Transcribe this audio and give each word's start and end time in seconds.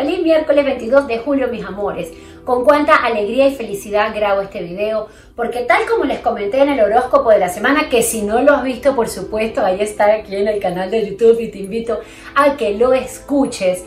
Feliz 0.00 0.22
miércoles 0.22 0.64
22 0.64 1.06
de 1.08 1.18
julio, 1.18 1.48
mis 1.48 1.62
amores. 1.62 2.10
Con 2.42 2.64
cuánta 2.64 2.96
alegría 2.96 3.48
y 3.48 3.54
felicidad 3.54 4.14
grabo 4.14 4.40
este 4.40 4.62
video, 4.62 5.08
porque 5.36 5.60
tal 5.64 5.84
como 5.84 6.04
les 6.04 6.20
comenté 6.20 6.56
en 6.62 6.70
el 6.70 6.80
horóscopo 6.80 7.28
de 7.28 7.38
la 7.38 7.50
semana, 7.50 7.90
que 7.90 8.02
si 8.02 8.22
no 8.22 8.40
lo 8.40 8.54
has 8.54 8.64
visto, 8.64 8.96
por 8.96 9.10
supuesto, 9.10 9.62
ahí 9.62 9.82
está 9.82 10.06
aquí 10.14 10.36
en 10.36 10.48
el 10.48 10.58
canal 10.58 10.90
de 10.90 11.06
YouTube 11.06 11.38
y 11.40 11.50
te 11.50 11.58
invito 11.58 12.00
a 12.34 12.56
que 12.56 12.78
lo 12.78 12.94
escuches. 12.94 13.84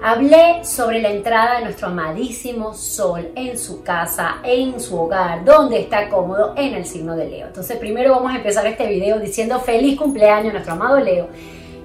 Hablé 0.00 0.64
sobre 0.64 1.02
la 1.02 1.10
entrada 1.10 1.56
de 1.56 1.64
nuestro 1.64 1.88
amadísimo 1.88 2.72
Sol 2.72 3.32
en 3.34 3.58
su 3.58 3.82
casa, 3.82 4.36
en 4.44 4.78
su 4.78 4.96
hogar, 4.96 5.44
donde 5.44 5.80
está 5.80 6.08
cómodo, 6.08 6.54
en 6.56 6.74
el 6.74 6.86
signo 6.86 7.16
de 7.16 7.28
Leo. 7.28 7.48
Entonces, 7.48 7.76
primero 7.78 8.12
vamos 8.12 8.30
a 8.30 8.36
empezar 8.36 8.64
este 8.68 8.86
video 8.86 9.18
diciendo 9.18 9.58
feliz 9.58 9.98
cumpleaños 9.98 10.50
a 10.50 10.52
nuestro 10.52 10.74
amado 10.74 11.00
Leo, 11.00 11.26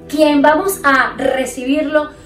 quien 0.08 0.44
vamos 0.44 0.82
a 0.84 1.16
recibirlo 1.18 2.21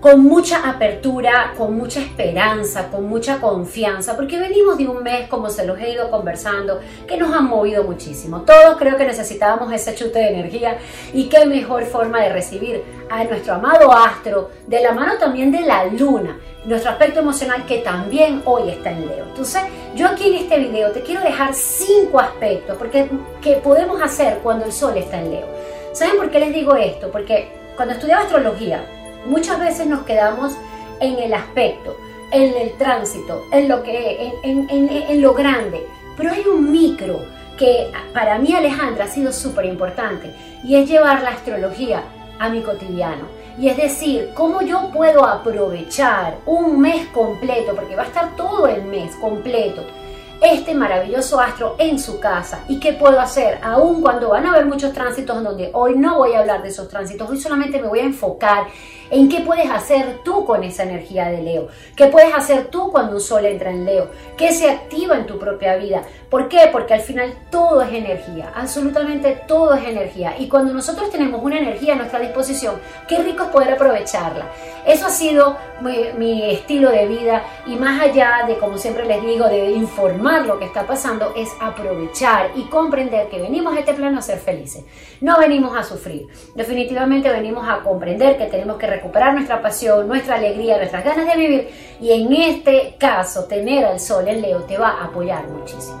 con 0.00 0.22
mucha 0.22 0.68
apertura, 0.68 1.54
con 1.56 1.76
mucha 1.76 2.00
esperanza, 2.00 2.88
con 2.90 3.06
mucha 3.06 3.40
confianza, 3.40 4.14
porque 4.14 4.38
venimos 4.38 4.76
de 4.76 4.86
un 4.86 5.02
mes, 5.02 5.26
como 5.28 5.48
se 5.48 5.66
los 5.66 5.78
he 5.78 5.90
ido 5.90 6.10
conversando, 6.10 6.80
que 7.06 7.16
nos 7.16 7.34
han 7.34 7.46
movido 7.46 7.82
muchísimo. 7.82 8.42
Todos 8.42 8.76
creo 8.76 8.96
que 8.96 9.06
necesitábamos 9.06 9.72
ese 9.72 9.94
chute 9.94 10.18
de 10.18 10.28
energía 10.28 10.76
y 11.14 11.28
qué 11.28 11.46
mejor 11.46 11.84
forma 11.84 12.20
de 12.20 12.28
recibir 12.28 12.82
a 13.08 13.24
nuestro 13.24 13.54
amado 13.54 13.90
astro, 13.90 14.50
de 14.66 14.82
la 14.82 14.92
mano 14.92 15.14
también 15.18 15.50
de 15.50 15.60
la 15.60 15.86
luna, 15.86 16.38
nuestro 16.66 16.90
aspecto 16.90 17.20
emocional 17.20 17.64
que 17.64 17.78
también 17.78 18.42
hoy 18.44 18.68
está 18.68 18.90
en 18.90 19.06
Leo. 19.06 19.24
Entonces, 19.24 19.62
yo 19.94 20.08
aquí 20.08 20.28
en 20.28 20.34
este 20.34 20.58
video 20.58 20.90
te 20.90 21.00
quiero 21.00 21.22
dejar 21.22 21.54
cinco 21.54 22.20
aspectos 22.20 22.76
porque, 22.76 23.08
que 23.40 23.54
podemos 23.54 24.02
hacer 24.02 24.40
cuando 24.42 24.66
el 24.66 24.72
sol 24.72 24.96
está 24.96 25.20
en 25.20 25.30
Leo. 25.30 25.46
¿Saben 25.92 26.18
por 26.18 26.30
qué 26.30 26.40
les 26.40 26.52
digo 26.52 26.74
esto? 26.74 27.10
Porque 27.10 27.48
cuando 27.76 27.94
estudiaba 27.94 28.22
astrología, 28.22 28.84
muchas 29.26 29.58
veces 29.60 29.86
nos 29.86 30.04
quedamos 30.04 30.56
en 31.00 31.18
el 31.18 31.34
aspecto, 31.34 31.96
en 32.32 32.54
el 32.56 32.72
tránsito, 32.76 33.44
en 33.52 33.68
lo, 33.68 33.82
que, 33.82 34.32
en, 34.42 35.22
lo 35.22 35.34
grande, 35.34 35.86
pero 36.16 36.32
hay 36.32 36.44
un 36.46 36.70
micro 36.70 37.20
que 37.58 37.90
para 38.12 38.38
mí 38.38 38.54
Alejandra 38.54 39.04
ha 39.04 39.08
sido 39.08 39.32
súper 39.32 39.64
importante 39.66 40.34
y 40.62 40.76
es 40.76 40.88
llevar 40.88 41.22
la 41.22 41.30
astrología 41.30 42.02
a 42.38 42.48
mi 42.48 42.62
cotidiano. 42.62 43.24
Y 43.58 43.68
es 43.68 43.76
decir, 43.78 44.30
cómo 44.34 44.60
yo 44.60 44.90
puedo 44.92 45.24
aprovechar 45.24 46.36
un 46.44 46.78
mes 46.78 47.06
completo, 47.08 47.74
porque 47.74 47.96
va 47.96 48.02
a 48.02 48.06
estar 48.06 48.36
todo 48.36 48.66
el 48.66 48.82
mes 48.82 49.16
completo, 49.16 49.82
este 50.42 50.74
maravilloso 50.74 51.40
astro 51.40 51.76
en 51.78 51.98
su 51.98 52.20
casa. 52.20 52.64
¿Y 52.68 52.78
qué 52.78 52.92
puedo 52.92 53.18
hacer? 53.18 53.58
Aun 53.62 54.02
cuando 54.02 54.30
van 54.30 54.44
a 54.44 54.50
haber 54.50 54.66
muchos 54.66 54.92
tránsitos 54.92 55.42
donde 55.42 55.70
hoy 55.72 55.96
no 55.96 56.18
voy 56.18 56.34
a 56.34 56.40
hablar 56.40 56.62
de 56.62 56.68
esos 56.68 56.88
tránsitos, 56.88 57.30
hoy 57.30 57.40
solamente 57.40 57.80
me 57.80 57.88
voy 57.88 58.00
a 58.00 58.04
enfocar 58.04 58.66
en 59.10 59.28
qué 59.28 59.40
puedes 59.40 59.70
hacer 59.70 60.20
tú 60.24 60.44
con 60.44 60.64
esa 60.64 60.82
energía 60.82 61.26
de 61.28 61.42
Leo. 61.42 61.68
¿Qué 61.96 62.06
puedes 62.06 62.34
hacer 62.34 62.66
tú 62.66 62.90
cuando 62.90 63.12
un 63.12 63.20
sol 63.20 63.44
entra 63.44 63.70
en 63.70 63.84
Leo? 63.84 64.10
¿Qué 64.36 64.52
se 64.52 64.70
activa 64.70 65.16
en 65.16 65.26
tu 65.26 65.38
propia 65.38 65.76
vida? 65.76 66.02
¿Por 66.30 66.48
qué? 66.48 66.68
Porque 66.72 66.94
al 66.94 67.00
final 67.00 67.32
todo 67.50 67.82
es 67.82 67.92
energía, 67.92 68.52
absolutamente 68.54 69.42
todo 69.46 69.74
es 69.74 69.86
energía. 69.86 70.34
Y 70.38 70.48
cuando 70.48 70.72
nosotros 70.72 71.10
tenemos 71.10 71.42
una 71.42 71.58
energía 71.58 71.94
a 71.94 71.96
nuestra 71.96 72.18
disposición, 72.18 72.76
qué 73.08 73.18
rico 73.18 73.44
es 73.44 73.50
poder 73.50 73.72
aprovecharla. 73.72 74.46
Eso 74.84 75.06
ha 75.06 75.10
sido 75.10 75.56
mi, 75.80 76.06
mi 76.16 76.50
estilo 76.50 76.90
de 76.90 77.06
vida 77.06 77.42
y 77.66 77.76
más 77.76 78.00
allá 78.00 78.44
de, 78.46 78.58
como 78.58 78.78
siempre 78.78 79.04
les 79.04 79.22
digo, 79.24 79.46
de 79.48 79.70
informar 79.70 80.46
lo 80.46 80.58
que 80.58 80.64
está 80.64 80.86
pasando, 80.86 81.32
es 81.36 81.48
aprovechar 81.60 82.50
y 82.54 82.64
comprender 82.64 83.28
que 83.28 83.40
venimos 83.40 83.76
a 83.76 83.80
este 83.80 83.94
plano 83.94 84.18
a 84.18 84.22
ser 84.22 84.38
felices. 84.38 84.84
No 85.20 85.38
venimos 85.38 85.76
a 85.76 85.82
sufrir. 85.82 86.26
Definitivamente 86.54 87.30
venimos 87.30 87.68
a 87.68 87.80
comprender 87.82 88.36
que 88.36 88.46
tenemos 88.46 88.76
que 88.78 88.86
recuperar 88.96 89.34
nuestra 89.34 89.62
pasión, 89.62 90.08
nuestra 90.08 90.36
alegría, 90.36 90.76
nuestras 90.76 91.04
ganas 91.04 91.26
de 91.26 91.36
vivir 91.36 91.68
y 92.00 92.12
en 92.12 92.32
este 92.32 92.94
caso 92.98 93.44
tener 93.44 93.84
al 93.84 94.00
sol 94.00 94.28
en 94.28 94.42
Leo 94.42 94.62
te 94.64 94.76
va 94.76 94.88
a 94.88 95.04
apoyar 95.04 95.46
muchísimo. 95.48 96.00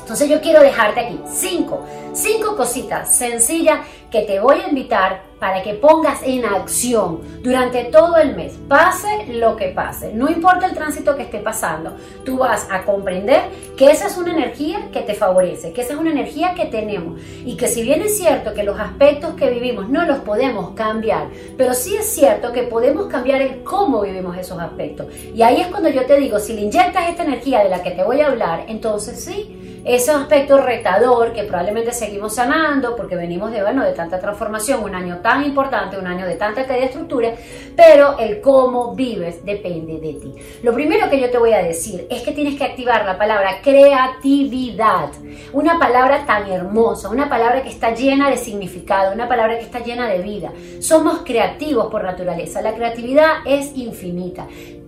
Entonces 0.00 0.28
yo 0.28 0.40
quiero 0.40 0.60
dejarte 0.60 1.00
aquí 1.00 1.20
cinco, 1.26 1.86
cinco 2.12 2.56
cositas 2.56 3.14
sencillas 3.14 3.80
que 4.10 4.22
te 4.22 4.40
voy 4.40 4.60
a 4.60 4.68
invitar 4.68 5.31
para 5.42 5.60
que 5.60 5.74
pongas 5.74 6.20
en 6.22 6.44
acción 6.44 7.18
durante 7.42 7.82
todo 7.86 8.16
el 8.16 8.36
mes, 8.36 8.54
pase 8.68 9.26
lo 9.26 9.56
que 9.56 9.70
pase, 9.70 10.12
no 10.14 10.30
importa 10.30 10.66
el 10.66 10.72
tránsito 10.72 11.16
que 11.16 11.24
esté 11.24 11.40
pasando, 11.40 11.96
tú 12.24 12.38
vas 12.38 12.68
a 12.70 12.84
comprender 12.84 13.40
que 13.76 13.90
esa 13.90 14.06
es 14.06 14.16
una 14.16 14.32
energía 14.32 14.88
que 14.92 15.00
te 15.00 15.14
favorece, 15.14 15.72
que 15.72 15.80
esa 15.80 15.94
es 15.94 15.98
una 15.98 16.12
energía 16.12 16.54
que 16.54 16.66
tenemos 16.66 17.20
y 17.44 17.56
que 17.56 17.66
si 17.66 17.82
bien 17.82 18.02
es 18.02 18.16
cierto 18.16 18.54
que 18.54 18.62
los 18.62 18.78
aspectos 18.78 19.34
que 19.34 19.50
vivimos 19.50 19.88
no 19.88 20.06
los 20.06 20.20
podemos 20.20 20.76
cambiar, 20.76 21.26
pero 21.58 21.74
sí 21.74 21.96
es 21.96 22.06
cierto 22.06 22.52
que 22.52 22.62
podemos 22.62 23.08
cambiar 23.08 23.42
el 23.42 23.64
cómo 23.64 24.02
vivimos 24.02 24.38
esos 24.38 24.60
aspectos. 24.60 25.08
Y 25.34 25.42
ahí 25.42 25.60
es 25.60 25.66
cuando 25.66 25.88
yo 25.88 26.06
te 26.06 26.18
digo, 26.18 26.38
si 26.38 26.52
le 26.52 26.60
inyectas 26.60 27.08
esta 27.08 27.24
energía 27.24 27.64
de 27.64 27.68
la 27.68 27.82
que 27.82 27.90
te 27.90 28.04
voy 28.04 28.20
a 28.20 28.28
hablar, 28.28 28.66
entonces 28.68 29.24
sí, 29.24 29.58
ese 29.84 30.10
aspecto 30.12 30.58
retador 30.58 31.32
que 31.32 31.44
probablemente 31.44 31.92
seguimos 31.92 32.34
sanando 32.34 32.94
porque 32.96 33.16
venimos 33.16 33.50
de, 33.50 33.62
bueno, 33.62 33.84
de 33.84 33.92
tanta 33.92 34.20
transformación, 34.20 34.84
un 34.84 34.94
año 34.94 35.18
tan 35.18 35.44
importante, 35.44 35.98
un 35.98 36.06
año 36.06 36.26
de 36.26 36.36
tanta 36.36 36.64
caída 36.66 36.82
de 36.82 36.86
estructura, 36.86 37.32
pero 37.76 38.18
el 38.18 38.40
cómo 38.40 38.94
vives 38.94 39.44
depende 39.44 39.94
de 39.94 40.14
ti. 40.14 40.34
Lo 40.62 40.72
primero 40.72 41.10
que 41.10 41.20
yo 41.20 41.30
te 41.30 41.38
voy 41.38 41.52
a 41.52 41.62
decir 41.62 42.06
es 42.10 42.22
que 42.22 42.32
tienes 42.32 42.56
que 42.56 42.64
activar 42.64 43.04
la 43.04 43.18
palabra 43.18 43.60
creatividad, 43.62 45.08
una 45.52 45.78
palabra 45.78 46.24
tan 46.26 46.50
hermosa, 46.50 47.08
una 47.08 47.28
palabra 47.28 47.62
que 47.62 47.70
está 47.70 47.94
llena 47.94 48.30
de 48.30 48.36
significado, 48.36 49.12
una 49.12 49.28
palabra 49.28 49.58
que 49.58 49.64
está 49.64 49.80
llena 49.80 50.08
de 50.08 50.18
vida. 50.18 50.52
Somos 50.80 51.22
creativos 51.24 51.90
por 51.90 52.04
naturaleza, 52.04 52.62
la 52.62 52.74
creatividad 52.74 53.38
es 53.46 53.76
infinita 53.76 54.46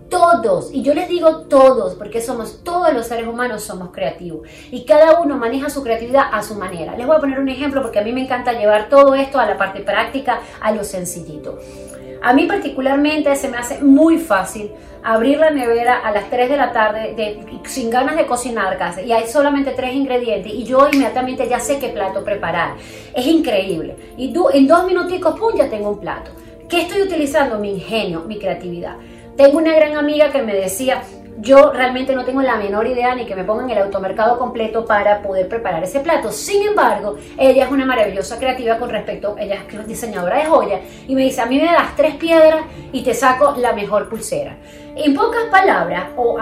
todos, 0.09 0.73
y 0.73 0.83
yo 0.83 0.95
les 0.95 1.09
digo 1.09 1.43
todos, 1.43 1.95
porque 1.95 2.21
somos 2.21 2.63
todos 2.63 2.93
los 2.93 3.07
seres 3.07 3.27
humanos 3.27 3.63
somos 3.63 3.91
creativos 3.93 4.47
y 4.71 4.85
cada 4.85 5.21
uno 5.21 5.37
maneja 5.37 5.71
su 5.71 5.83
creatividad 5.83 6.25
a 6.33 6.43
su 6.43 6.55
manera. 6.55 6.97
Les 6.97 7.07
voy 7.07 7.17
a 7.17 7.21
poner 7.21 7.39
un 7.39 7.49
ejemplo 7.49 7.83
porque 7.83 7.99
a 7.99 8.03
mí 8.03 8.13
me 8.13 8.23
encanta 8.23 8.53
llevar 8.53 8.89
todo 8.89 9.15
esto 9.15 9.39
a 9.39 9.47
la 9.47 9.57
parte 9.57 9.81
práctica, 9.81 10.41
a 10.61 10.73
lo 10.73 10.85
sencillito. 10.85 11.59
A 12.23 12.33
mí 12.33 12.47
particularmente 12.47 13.35
se 13.37 13.49
me 13.49 13.59
hace 13.59 13.83
muy 13.83 14.19
fácil 14.19 14.71
abrir 15.03 15.39
la 15.39 15.51
nevera 15.51 15.99
a 15.99 16.11
las 16.11 16.31
3 16.31 16.49
de 16.49 16.57
la 16.57 16.73
tarde 16.73 17.61
sin 17.67 17.91
ganas 17.91 18.17
de 18.17 18.25
cocinar 18.25 18.79
casi 18.79 19.03
y 19.03 19.13
hay 19.13 19.27
solamente 19.27 19.73
tres 19.73 19.95
ingredientes 19.95 20.51
y 20.51 20.65
yo 20.65 20.89
inmediatamente 20.91 21.47
ya 21.47 21.61
sé 21.61 21.79
qué 21.79 21.89
plato 21.89 22.25
preparar. 22.25 22.77
Es 23.15 23.27
increíble. 23.27 23.97
Y 24.17 24.33
en 24.55 24.67
dos 24.67 24.87
minuticos, 24.87 25.39
pum, 25.39 25.55
ya 25.55 25.69
tengo 25.69 25.91
un 25.91 26.01
plato. 26.01 26.31
¿Qué 26.69 26.83
estoy 26.83 27.03
utilizando? 27.03 27.59
Mi 27.59 27.75
ingenio, 27.75 28.21
mi 28.21 28.39
creatividad. 28.39 28.97
Tengo 29.37 29.59
una 29.59 29.75
gran 29.75 29.97
amiga 29.97 30.31
que 30.31 30.43
me 30.43 30.55
decía, 30.55 31.03
yo 31.39 31.73
realmente 31.73 32.15
no 32.15 32.25
tengo 32.25 32.41
la 32.41 32.55
menor 32.55 32.87
idea 32.87 33.17
ni 33.17 33.27
que 33.27 33.35
me 33.35 33.43
pongan 33.43 33.69
el 33.69 33.79
automercado 33.79 34.39
completo 34.39 34.87
para 34.87 35.23
poder 35.23 35.49
preparar 35.49 35.83
ese 35.83 35.99
plato. 35.99 36.31
Sin 36.31 36.63
embargo, 36.63 37.17
ella 37.37 37.65
es 37.65 37.71
una 37.73 37.85
maravillosa 37.85 38.39
creativa 38.39 38.79
con 38.79 38.91
respecto, 38.91 39.35
ella 39.37 39.59
es 39.69 39.87
diseñadora 39.89 40.39
de 40.39 40.45
joyas 40.45 40.81
y 41.09 41.17
me 41.17 41.23
dice, 41.23 41.41
a 41.41 41.47
mí 41.47 41.59
me 41.59 41.65
das 41.65 41.97
tres 41.97 42.15
piedras 42.15 42.65
y 42.93 43.03
te 43.03 43.13
saco 43.13 43.57
la 43.59 43.73
mejor 43.73 44.09
pulsera. 44.09 44.57
En 44.97 45.13
pocas 45.13 45.47
palabras, 45.51 46.11
o 46.17 46.39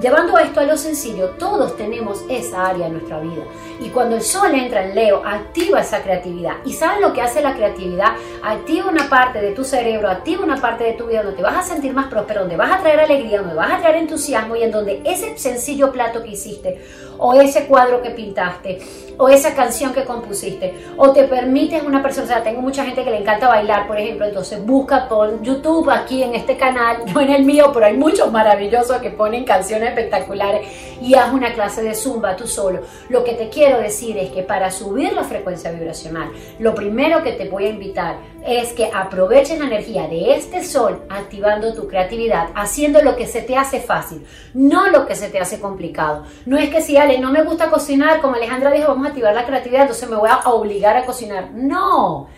llevando 0.00 0.36
esto 0.38 0.58
a 0.58 0.64
lo 0.64 0.76
sencillo, 0.76 1.30
todos 1.38 1.76
tenemos 1.76 2.24
esa 2.28 2.66
área 2.66 2.88
en 2.88 2.94
nuestra 2.94 3.20
vida. 3.20 3.44
Y 3.78 3.90
cuando 3.90 4.16
el 4.16 4.22
sol 4.22 4.52
entra 4.54 4.84
en 4.84 4.96
Leo, 4.96 5.22
activa 5.24 5.80
esa 5.80 6.02
creatividad. 6.02 6.54
¿Y 6.64 6.72
sabes 6.72 7.00
lo 7.00 7.12
que 7.12 7.22
hace 7.22 7.40
la 7.40 7.54
creatividad? 7.54 8.08
Activa 8.42 8.90
una 8.90 9.08
parte 9.08 9.40
de 9.40 9.52
tu 9.52 9.62
cerebro, 9.62 10.10
activa 10.10 10.42
una 10.42 10.60
parte 10.60 10.82
de 10.82 10.94
tu 10.94 11.06
vida 11.06 11.22
donde 11.22 11.42
vas 11.42 11.58
a 11.58 11.62
sentir 11.62 11.94
más 11.94 12.06
próspero, 12.06 12.40
donde 12.40 12.56
vas 12.56 12.72
a 12.72 12.80
traer 12.80 13.00
alegría, 13.00 13.38
donde 13.38 13.54
vas 13.54 13.70
a 13.72 13.78
traer 13.78 13.96
entusiasmo 13.96 14.56
y 14.56 14.64
en 14.64 14.72
donde 14.72 15.00
ese 15.04 15.38
sencillo 15.38 15.92
plato 15.92 16.24
que 16.24 16.30
hiciste, 16.30 16.80
o 17.18 17.34
ese 17.34 17.66
cuadro 17.66 18.02
que 18.02 18.10
pintaste, 18.10 18.80
o 19.18 19.28
esa 19.28 19.54
canción 19.54 19.92
que 19.92 20.04
compusiste, 20.04 20.74
o 20.96 21.12
te 21.12 21.24
permites 21.24 21.82
una 21.82 22.02
persona, 22.02 22.24
o 22.24 22.28
sea, 22.28 22.42
tengo 22.42 22.62
mucha 22.62 22.84
gente 22.84 23.04
que 23.04 23.10
le 23.10 23.18
encanta 23.18 23.48
bailar, 23.48 23.86
por 23.86 23.98
ejemplo, 23.98 24.24
entonces 24.24 24.64
busca 24.64 25.06
por 25.08 25.42
YouTube 25.42 25.90
aquí 25.90 26.22
en 26.22 26.34
este 26.34 26.56
canal, 26.56 27.04
yo 27.06 27.20
en 27.20 27.30
el 27.30 27.44
mío, 27.44 27.59
pero 27.72 27.86
hay 27.86 27.96
muchos 27.96 28.30
maravillosos 28.32 28.98
que 28.98 29.10
ponen 29.10 29.44
canciones 29.44 29.90
espectaculares 29.90 30.66
y 31.00 31.14
haz 31.14 31.32
una 31.32 31.52
clase 31.52 31.82
de 31.82 31.94
zumba 31.94 32.36
tú 32.36 32.46
solo. 32.46 32.80
Lo 33.08 33.24
que 33.24 33.34
te 33.34 33.48
quiero 33.48 33.78
decir 33.78 34.16
es 34.18 34.30
que 34.30 34.42
para 34.42 34.70
subir 34.70 35.12
la 35.12 35.24
frecuencia 35.24 35.70
vibracional, 35.70 36.30
lo 36.58 36.74
primero 36.74 37.22
que 37.22 37.32
te 37.32 37.48
voy 37.48 37.66
a 37.66 37.70
invitar 37.70 38.16
es 38.46 38.72
que 38.72 38.90
aproveches 38.92 39.58
la 39.58 39.66
energía 39.66 40.08
de 40.08 40.34
este 40.34 40.64
sol 40.64 41.02
activando 41.08 41.74
tu 41.74 41.86
creatividad, 41.86 42.48
haciendo 42.54 43.02
lo 43.02 43.16
que 43.16 43.26
se 43.26 43.42
te 43.42 43.56
hace 43.56 43.80
fácil, 43.80 44.24
no 44.54 44.88
lo 44.88 45.06
que 45.06 45.14
se 45.14 45.28
te 45.28 45.38
hace 45.38 45.60
complicado. 45.60 46.24
No 46.46 46.58
es 46.58 46.70
que 46.70 46.80
si 46.80 46.96
Ale 46.96 47.18
no 47.18 47.30
me 47.30 47.42
gusta 47.42 47.70
cocinar, 47.70 48.20
como 48.20 48.36
Alejandra 48.36 48.70
dijo, 48.70 48.88
vamos 48.88 49.06
a 49.06 49.08
activar 49.10 49.34
la 49.34 49.46
creatividad, 49.46 49.82
entonces 49.82 50.08
me 50.08 50.16
voy 50.16 50.30
a 50.30 50.48
obligar 50.48 50.96
a 50.96 51.04
cocinar. 51.04 51.50
No. 51.52 52.28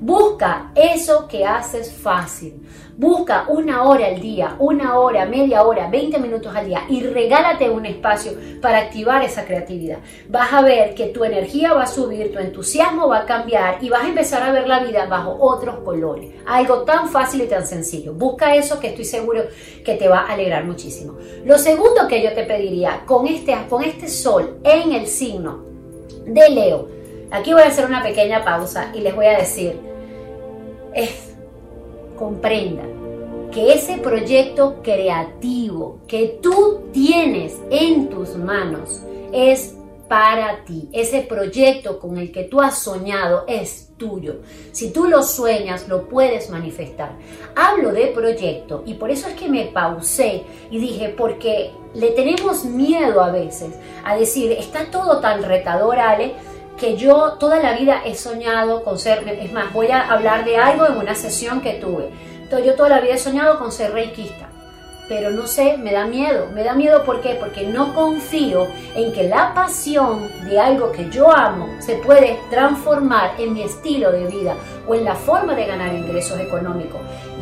Busca 0.00 0.72
eso 0.74 1.28
que 1.28 1.46
haces 1.46 1.92
fácil. 1.92 2.60
Busca 2.96 3.44
una 3.46 3.84
hora 3.84 4.06
al 4.06 4.20
día, 4.20 4.56
una 4.58 4.71
hora, 4.80 5.26
media 5.26 5.62
hora, 5.62 5.88
20 5.88 6.18
minutos 6.18 6.54
al 6.54 6.66
día 6.66 6.84
y 6.88 7.02
regálate 7.02 7.70
un 7.70 7.86
espacio 7.86 8.32
para 8.60 8.78
activar 8.78 9.22
esa 9.22 9.44
creatividad. 9.44 9.98
Vas 10.28 10.52
a 10.52 10.62
ver 10.62 10.94
que 10.94 11.06
tu 11.06 11.24
energía 11.24 11.72
va 11.72 11.82
a 11.82 11.86
subir, 11.86 12.32
tu 12.32 12.38
entusiasmo 12.38 13.08
va 13.08 13.20
a 13.20 13.26
cambiar 13.26 13.78
y 13.82 13.88
vas 13.88 14.04
a 14.04 14.08
empezar 14.08 14.42
a 14.42 14.52
ver 14.52 14.66
la 14.66 14.80
vida 14.80 15.06
bajo 15.06 15.36
otros 15.40 15.76
colores. 15.84 16.30
Algo 16.46 16.82
tan 16.82 17.08
fácil 17.08 17.42
y 17.42 17.46
tan 17.46 17.66
sencillo. 17.66 18.12
Busca 18.14 18.54
eso 18.56 18.80
que 18.80 18.88
estoy 18.88 19.04
seguro 19.04 19.42
que 19.84 19.94
te 19.94 20.08
va 20.08 20.20
a 20.20 20.32
alegrar 20.32 20.64
muchísimo. 20.64 21.16
Lo 21.44 21.58
segundo 21.58 22.08
que 22.08 22.22
yo 22.22 22.32
te 22.32 22.44
pediría 22.44 23.02
con 23.06 23.26
este, 23.26 23.56
con 23.68 23.82
este 23.82 24.08
sol 24.08 24.58
en 24.64 24.92
el 24.92 25.06
signo 25.06 25.64
de 26.24 26.48
Leo, 26.50 26.88
aquí 27.30 27.52
voy 27.52 27.62
a 27.62 27.68
hacer 27.68 27.86
una 27.86 28.02
pequeña 28.02 28.44
pausa 28.44 28.92
y 28.94 29.00
les 29.00 29.14
voy 29.14 29.26
a 29.26 29.38
decir, 29.38 29.78
es 30.94 31.34
comprenda 32.16 32.91
que 33.52 33.74
ese 33.74 33.98
proyecto 33.98 34.82
creativo 34.82 36.00
que 36.08 36.38
tú 36.42 36.84
tienes 36.92 37.54
en 37.70 38.08
tus 38.08 38.36
manos 38.36 39.02
es 39.32 39.74
para 40.08 40.64
ti. 40.64 40.88
Ese 40.92 41.20
proyecto 41.22 41.98
con 41.98 42.18
el 42.18 42.32
que 42.32 42.44
tú 42.44 42.60
has 42.60 42.78
soñado 42.78 43.44
es 43.46 43.90
tuyo. 43.96 44.40
Si 44.72 44.90
tú 44.90 45.06
lo 45.06 45.22
sueñas, 45.22 45.88
lo 45.88 46.08
puedes 46.08 46.50
manifestar. 46.50 47.12
Hablo 47.54 47.92
de 47.92 48.08
proyecto 48.08 48.82
y 48.84 48.94
por 48.94 49.10
eso 49.10 49.28
es 49.28 49.34
que 49.34 49.48
me 49.48 49.66
pausé 49.66 50.42
y 50.70 50.78
dije, 50.78 51.14
porque 51.16 51.70
le 51.94 52.08
tenemos 52.10 52.64
miedo 52.64 53.22
a 53.22 53.30
veces 53.30 53.74
a 54.04 54.16
decir, 54.16 54.52
está 54.52 54.90
todo 54.90 55.20
tan 55.20 55.42
retador, 55.42 55.98
Ale, 55.98 56.34
que 56.78 56.96
yo 56.96 57.34
toda 57.38 57.62
la 57.62 57.74
vida 57.74 58.02
he 58.04 58.14
soñado 58.14 58.82
con 58.82 58.98
ser, 58.98 59.26
es 59.28 59.52
más, 59.52 59.72
voy 59.72 59.88
a 59.88 60.10
hablar 60.12 60.44
de 60.44 60.56
algo 60.56 60.86
en 60.86 60.96
una 60.96 61.14
sesión 61.14 61.60
que 61.60 61.74
tuve. 61.74 62.10
Yo 62.58 62.74
toda 62.74 62.88
la 62.88 63.00
vida 63.00 63.14
he 63.14 63.18
soñado 63.18 63.58
con 63.58 63.72
ser 63.72 63.92
reikista, 63.92 64.48
pero 65.08 65.30
no 65.30 65.46
sé, 65.46 65.76
me 65.78 65.92
da 65.92 66.06
miedo. 66.06 66.46
Me 66.54 66.64
da 66.64 66.74
miedo 66.74 67.04
¿por 67.04 67.20
qué? 67.20 67.36
Porque 67.38 67.66
no 67.66 67.94
confío 67.94 68.66
en 68.94 69.12
que 69.12 69.24
la 69.24 69.52
pasión 69.54 70.28
de 70.44 70.58
algo 70.58 70.92
que 70.92 71.10
yo 71.10 71.30
amo 71.30 71.68
se 71.80 71.96
puede 71.96 72.38
transformar 72.50 73.32
en 73.38 73.52
mi 73.54 73.62
estilo 73.62 74.12
de 74.12 74.26
vida 74.26 74.54
o 74.86 74.94
en 74.94 75.04
la 75.04 75.14
forma 75.14 75.54
de 75.54 75.66
ganar 75.66 75.94
ingresos 75.94 76.38
económicos. 76.40 77.00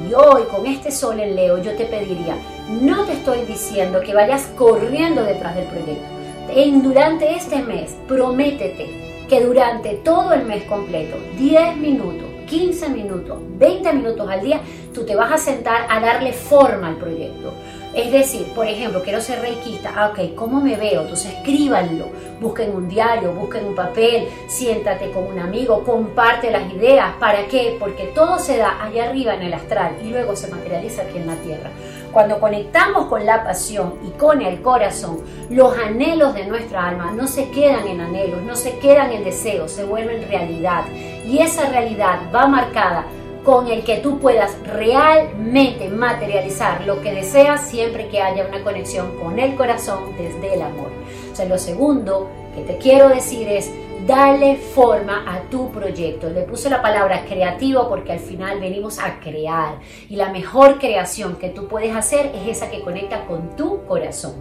Y 0.09 0.15
hoy 0.15 0.43
con 0.51 0.67
este 0.67 0.91
sol 0.91 1.21
en 1.21 1.37
Leo 1.37 1.59
yo 1.59 1.77
te 1.77 1.85
pediría, 1.85 2.37
no 2.69 3.05
te 3.05 3.13
estoy 3.13 3.43
diciendo 3.43 4.01
que 4.01 4.15
vayas 4.15 4.47
corriendo 4.57 5.23
detrás 5.23 5.55
del 5.55 5.67
proyecto. 5.67 6.09
En, 6.53 6.83
durante 6.83 7.35
este 7.35 7.63
mes, 7.63 7.95
prométete 8.09 9.27
que 9.29 9.41
durante 9.45 9.95
todo 9.95 10.33
el 10.33 10.45
mes 10.45 10.65
completo, 10.65 11.17
10 11.39 11.77
minutos, 11.77 12.30
15 12.51 12.89
minutos, 12.89 13.39
20 13.59 13.93
minutos 13.93 14.29
al 14.29 14.41
día, 14.41 14.61
tú 14.93 15.07
te 15.07 15.15
vas 15.15 15.31
a 15.33 15.39
sentar 15.39 15.87
a 15.89 16.01
darle 16.01 16.33
forma 16.33 16.89
al 16.89 16.97
proyecto. 16.97 17.53
Es 17.93 18.13
decir, 18.13 18.47
por 18.55 18.69
ejemplo, 18.69 19.03
quiero 19.03 19.21
ser 19.21 19.41
reikista. 19.41 19.93
Ah, 19.97 20.13
ok, 20.13 20.35
¿cómo 20.37 20.61
me 20.61 20.77
veo? 20.77 21.03
Entonces 21.03 21.33
escríbanlo. 21.35 22.07
Busquen 22.41 22.75
un 22.75 22.89
diario, 22.89 23.33
busquen 23.33 23.67
un 23.67 23.75
papel, 23.75 24.29
siéntate 24.47 25.11
con 25.11 25.27
un 25.27 25.41
amigo, 25.41 25.83
comparte 25.83 26.53
las 26.53 26.73
ideas. 26.73 27.15
¿Para 27.19 27.47
qué? 27.49 27.77
Porque 27.81 28.05
todo 28.15 28.39
se 28.39 28.59
da 28.59 28.83
allá 28.83 29.09
arriba 29.09 29.35
en 29.35 29.43
el 29.43 29.55
astral 29.55 29.97
y 30.05 30.09
luego 30.09 30.37
se 30.37 30.49
materializa 30.49 31.03
aquí 31.03 31.19
en 31.19 31.27
la 31.27 31.35
tierra. 31.37 31.71
Cuando 32.13 32.39
conectamos 32.39 33.07
con 33.07 33.27
la 33.27 33.43
pasión 33.45 33.95
y 34.07 34.11
con 34.11 34.41
el 34.41 34.63
corazón, 34.63 35.19
los 35.49 35.77
anhelos 35.77 36.35
de 36.35 36.47
nuestra 36.47 36.89
alma 36.89 37.13
no 37.13 37.27
se 37.27 37.51
quedan 37.51 37.87
en 37.89 38.01
anhelos, 38.01 38.43
no 38.43 38.55
se 38.55 38.79
quedan 38.79 39.13
en 39.13 39.25
deseos, 39.25 39.73
se 39.73 39.85
vuelven 39.85 40.29
realidad. 40.29 40.85
Y 41.27 41.39
esa 41.39 41.69
realidad 41.69 42.21
va 42.35 42.47
marcada 42.47 43.05
con 43.45 43.69
el 43.69 43.85
que 43.85 43.99
tú 43.99 44.19
puedas 44.19 44.55
realmente 44.67 45.89
materializar 45.89 46.85
lo 46.87 47.01
que 47.01 47.13
deseas 47.13 47.69
siempre 47.69 48.09
que 48.09 48.21
haya 48.21 48.47
una 48.47 48.63
conexión 48.63 49.19
con 49.19 49.39
el 49.39 49.55
corazón 49.57 50.17
desde 50.19 50.55
el 50.55 50.63
amor. 50.63 50.91
O 51.33 51.35
sea, 51.35 51.47
lo 51.47 51.59
segundo 51.59 52.29
que 52.55 52.63
te 52.63 52.77
quiero 52.79 53.09
decir 53.09 53.49
es, 53.49 53.71
dale 54.07 54.57
forma 54.57 55.25
a 55.27 55.49
tu 55.49 55.71
proyecto. 55.71 56.29
Le 56.29 56.43
puse 56.43 56.69
la 56.69 56.83
palabra 56.83 57.25
creativo 57.25 57.89
porque 57.89 58.13
al 58.13 58.19
final 58.19 58.61
venimos 58.61 58.99
a 58.99 59.21
crear 59.21 59.79
y 60.09 60.17
la 60.17 60.31
mejor 60.31 60.79
creación 60.79 61.37
que 61.37 61.49
tú 61.49 61.67
puedes 61.69 61.95
hacer 61.95 62.33
es 62.35 62.57
esa 62.57 62.71
que 62.71 62.83
conecta 62.83 63.27
con 63.27 63.57
tu 63.57 63.85
corazón. 63.85 64.35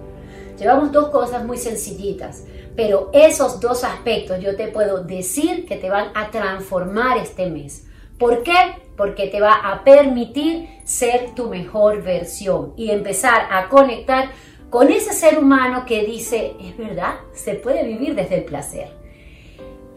Llevamos 0.57 0.91
dos 0.91 1.09
cosas 1.09 1.45
muy 1.45 1.57
sencillitas, 1.57 2.43
pero 2.75 3.09
esos 3.13 3.61
dos 3.61 3.85
aspectos 3.85 4.41
yo 4.41 4.57
te 4.57 4.67
puedo 4.67 5.03
decir 5.03 5.65
que 5.65 5.77
te 5.77 5.89
van 5.89 6.09
a 6.15 6.31
transformar 6.31 7.17
este 7.17 7.49
mes. 7.49 7.85
¿Por 8.19 8.43
qué? 8.43 8.53
Porque 8.97 9.27
te 9.27 9.39
va 9.39 9.53
a 9.53 9.83
permitir 9.85 10.67
ser 10.83 11.33
tu 11.33 11.47
mejor 11.47 12.03
versión 12.03 12.73
y 12.75 12.91
empezar 12.91 13.47
a 13.49 13.69
conectar 13.69 14.31
con 14.69 14.91
ese 14.91 15.13
ser 15.13 15.39
humano 15.39 15.85
que 15.85 16.03
dice, 16.03 16.53
es 16.61 16.77
verdad, 16.77 17.15
se 17.33 17.55
puede 17.55 17.83
vivir 17.85 18.15
desde 18.15 18.35
el 18.35 18.43
placer. 18.43 18.89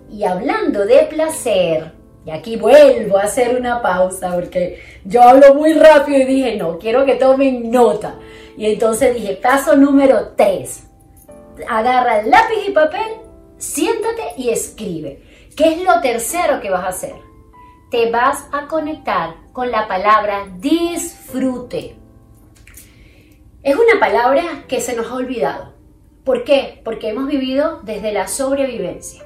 Y 0.09 0.23
hablando 0.23 0.87
de 0.87 0.99
placer, 1.11 1.93
y 2.25 2.31
aquí 2.31 2.57
vuelvo 2.57 3.19
a 3.19 3.25
hacer 3.25 3.59
una 3.59 3.83
pausa 3.83 4.33
porque 4.33 4.81
yo 5.05 5.21
hablo 5.23 5.55
muy 5.55 5.73
rápido 5.73 6.21
y 6.21 6.25
dije, 6.25 6.57
no, 6.57 6.79
quiero 6.79 7.05
que 7.05 7.17
tomen 7.17 7.73
nota. 7.73 8.15
Y 8.57 8.67
entonces 8.67 9.15
dije, 9.15 9.35
paso 9.35 9.75
número 9.75 10.29
3. 10.37 10.87
Agarra 11.69 12.21
el 12.21 12.31
lápiz 12.31 12.69
y 12.69 12.71
papel, 12.71 13.17
siéntate 13.59 14.23
y 14.37 14.51
escribe. 14.51 15.23
¿Qué 15.57 15.73
es 15.73 15.83
lo 15.83 16.01
tercero 16.01 16.61
que 16.61 16.71
vas 16.71 16.85
a 16.85 16.89
hacer? 16.89 17.32
Te 17.93 18.11
vas 18.11 18.49
a 18.53 18.69
conectar 18.69 19.35
con 19.53 19.71
la 19.71 19.87
palabra 19.87 20.47
disfrute. 20.57 21.95
Es 23.63 23.77
una 23.77 24.01
palabra 24.01 24.65
que 24.67 24.81
se 24.81 24.97
nos 24.97 25.09
ha 25.09 25.15
olvidado. 25.17 25.75
¿Por 26.25 26.43
qué? 26.45 26.81
Porque 26.87 27.11
hemos 27.11 27.27
vivido 27.27 27.83
desde 27.83 28.13
la 28.13 28.29
sobrevivencia. 28.29 29.23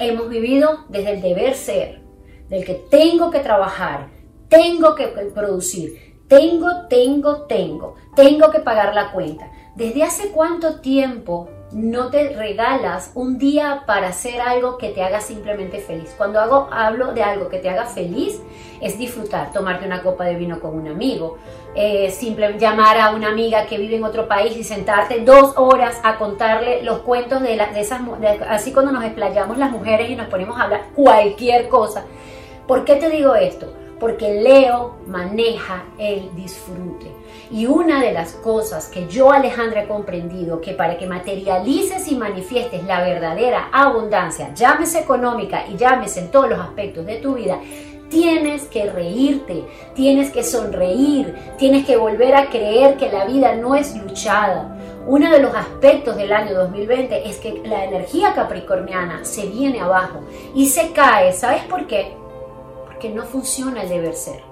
Hemos 0.00 0.28
vivido 0.28 0.86
desde 0.88 1.12
el 1.12 1.22
deber 1.22 1.54
ser, 1.54 2.02
del 2.48 2.64
que 2.64 2.74
tengo 2.74 3.30
que 3.30 3.38
trabajar, 3.38 4.08
tengo 4.48 4.96
que 4.96 5.06
producir, 5.06 6.18
tengo, 6.26 6.88
tengo, 6.88 7.42
tengo, 7.42 7.94
tengo 8.16 8.50
que 8.50 8.58
pagar 8.58 8.92
la 8.92 9.12
cuenta. 9.12 9.52
¿Desde 9.76 10.02
hace 10.02 10.32
cuánto 10.32 10.80
tiempo 10.80 11.48
no 11.72 12.10
te 12.10 12.30
regalas 12.30 13.12
un 13.14 13.38
día 13.38 13.84
para 13.86 14.08
hacer 14.08 14.40
algo 14.40 14.76
que 14.76 14.88
te 14.88 15.02
haga 15.02 15.20
simplemente 15.20 15.78
feliz. 15.78 16.14
Cuando 16.16 16.40
hago, 16.40 16.68
hablo 16.72 17.12
de 17.12 17.22
algo 17.22 17.48
que 17.48 17.58
te 17.58 17.70
haga 17.70 17.86
feliz, 17.86 18.40
es 18.80 18.98
disfrutar, 18.98 19.52
tomarte 19.52 19.86
una 19.86 20.02
copa 20.02 20.24
de 20.24 20.34
vino 20.34 20.58
con 20.58 20.76
un 20.76 20.88
amigo, 20.88 21.38
eh, 21.74 22.10
simplemente 22.10 22.64
llamar 22.64 22.98
a 22.98 23.10
una 23.10 23.28
amiga 23.28 23.66
que 23.66 23.78
vive 23.78 23.96
en 23.96 24.04
otro 24.04 24.26
país 24.26 24.56
y 24.56 24.64
sentarte 24.64 25.20
dos 25.20 25.54
horas 25.56 26.00
a 26.02 26.16
contarle 26.18 26.82
los 26.82 27.00
cuentos 27.00 27.40
de, 27.42 27.56
de 27.56 27.80
esas, 27.80 28.00
así 28.48 28.72
cuando 28.72 28.90
nos 28.90 29.04
explayamos 29.04 29.56
las 29.56 29.70
mujeres 29.70 30.10
y 30.10 30.16
nos 30.16 30.26
ponemos 30.26 30.58
a 30.58 30.64
hablar 30.64 30.86
cualquier 30.94 31.68
cosa. 31.68 32.04
¿Por 32.66 32.84
qué 32.84 32.96
te 32.96 33.10
digo 33.10 33.34
esto? 33.34 33.72
Porque 34.00 34.40
Leo 34.40 34.96
maneja 35.06 35.84
el 35.98 36.34
disfrute. 36.34 37.06
Y 37.50 37.66
una 37.66 38.00
de 38.00 38.12
las 38.12 38.32
cosas 38.32 38.88
que 38.88 39.06
yo, 39.06 39.30
Alejandra, 39.30 39.82
he 39.82 39.88
comprendido, 39.88 40.60
que 40.60 40.72
para 40.72 40.96
que 40.96 41.06
materialices 41.06 42.10
y 42.10 42.16
manifiestes 42.16 42.82
la 42.84 43.02
verdadera 43.02 43.68
abundancia, 43.72 44.54
llámese 44.54 45.00
económica 45.00 45.64
y 45.68 45.76
llámese 45.76 46.20
en 46.20 46.30
todos 46.30 46.48
los 46.48 46.58
aspectos 46.58 47.04
de 47.06 47.16
tu 47.16 47.34
vida, 47.34 47.60
tienes 48.08 48.64
que 48.64 48.90
reírte, 48.90 49.64
tienes 49.94 50.30
que 50.30 50.42
sonreír, 50.42 51.34
tienes 51.58 51.86
que 51.86 51.96
volver 51.96 52.34
a 52.34 52.50
creer 52.50 52.96
que 52.96 53.10
la 53.10 53.24
vida 53.24 53.54
no 53.54 53.74
es 53.74 53.96
luchada. 53.96 54.76
Uno 55.06 55.30
de 55.30 55.40
los 55.40 55.54
aspectos 55.54 56.16
del 56.16 56.32
año 56.32 56.54
2020 56.54 57.28
es 57.28 57.38
que 57.38 57.62
la 57.64 57.84
energía 57.84 58.34
capricorniana 58.34 59.24
se 59.24 59.46
viene 59.46 59.80
abajo 59.80 60.20
y 60.54 60.66
se 60.66 60.92
cae. 60.92 61.32
¿Sabes 61.32 61.62
por 61.64 61.86
qué? 61.86 62.19
Porque 63.00 63.14
no 63.14 63.24
funciona 63.24 63.82
el 63.82 63.88
deber 63.88 64.14
ser 64.14 64.42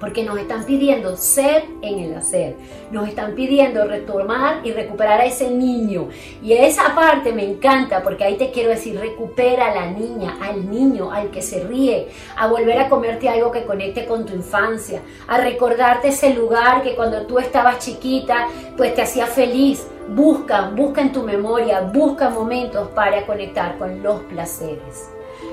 porque 0.00 0.22
nos 0.22 0.38
están 0.38 0.64
pidiendo 0.64 1.16
ser 1.16 1.64
en 1.82 1.98
el 1.98 2.14
hacer, 2.14 2.56
nos 2.90 3.08
están 3.08 3.34
pidiendo 3.34 3.84
retomar 3.84 4.60
y 4.64 4.72
recuperar 4.72 5.20
a 5.20 5.24
ese 5.24 5.50
niño. 5.50 6.08
Y 6.42 6.52
esa 6.52 6.94
parte 6.94 7.32
me 7.32 7.44
encanta 7.44 8.02
porque 8.02 8.24
ahí 8.24 8.36
te 8.36 8.50
quiero 8.50 8.70
decir, 8.70 8.98
recupera 8.98 9.72
a 9.72 9.74
la 9.74 9.90
niña, 9.90 10.36
al 10.40 10.70
niño, 10.70 11.10
al 11.10 11.30
que 11.30 11.42
se 11.42 11.64
ríe, 11.64 12.08
a 12.36 12.46
volver 12.46 12.78
a 12.78 12.88
comerte 12.88 13.28
algo 13.28 13.50
que 13.50 13.64
conecte 13.64 14.06
con 14.06 14.24
tu 14.24 14.34
infancia, 14.34 15.02
a 15.26 15.38
recordarte 15.38 16.08
ese 16.08 16.32
lugar 16.34 16.82
que 16.82 16.94
cuando 16.94 17.26
tú 17.26 17.38
estabas 17.38 17.78
chiquita, 17.78 18.48
pues 18.76 18.94
te 18.94 19.02
hacía 19.02 19.26
feliz. 19.26 19.86
Busca, 20.08 20.70
busca 20.70 21.02
en 21.02 21.12
tu 21.12 21.22
memoria, 21.22 21.80
busca 21.80 22.30
momentos 22.30 22.88
para 22.94 23.26
conectar 23.26 23.76
con 23.76 24.02
los 24.02 24.20
placeres. 24.22 25.10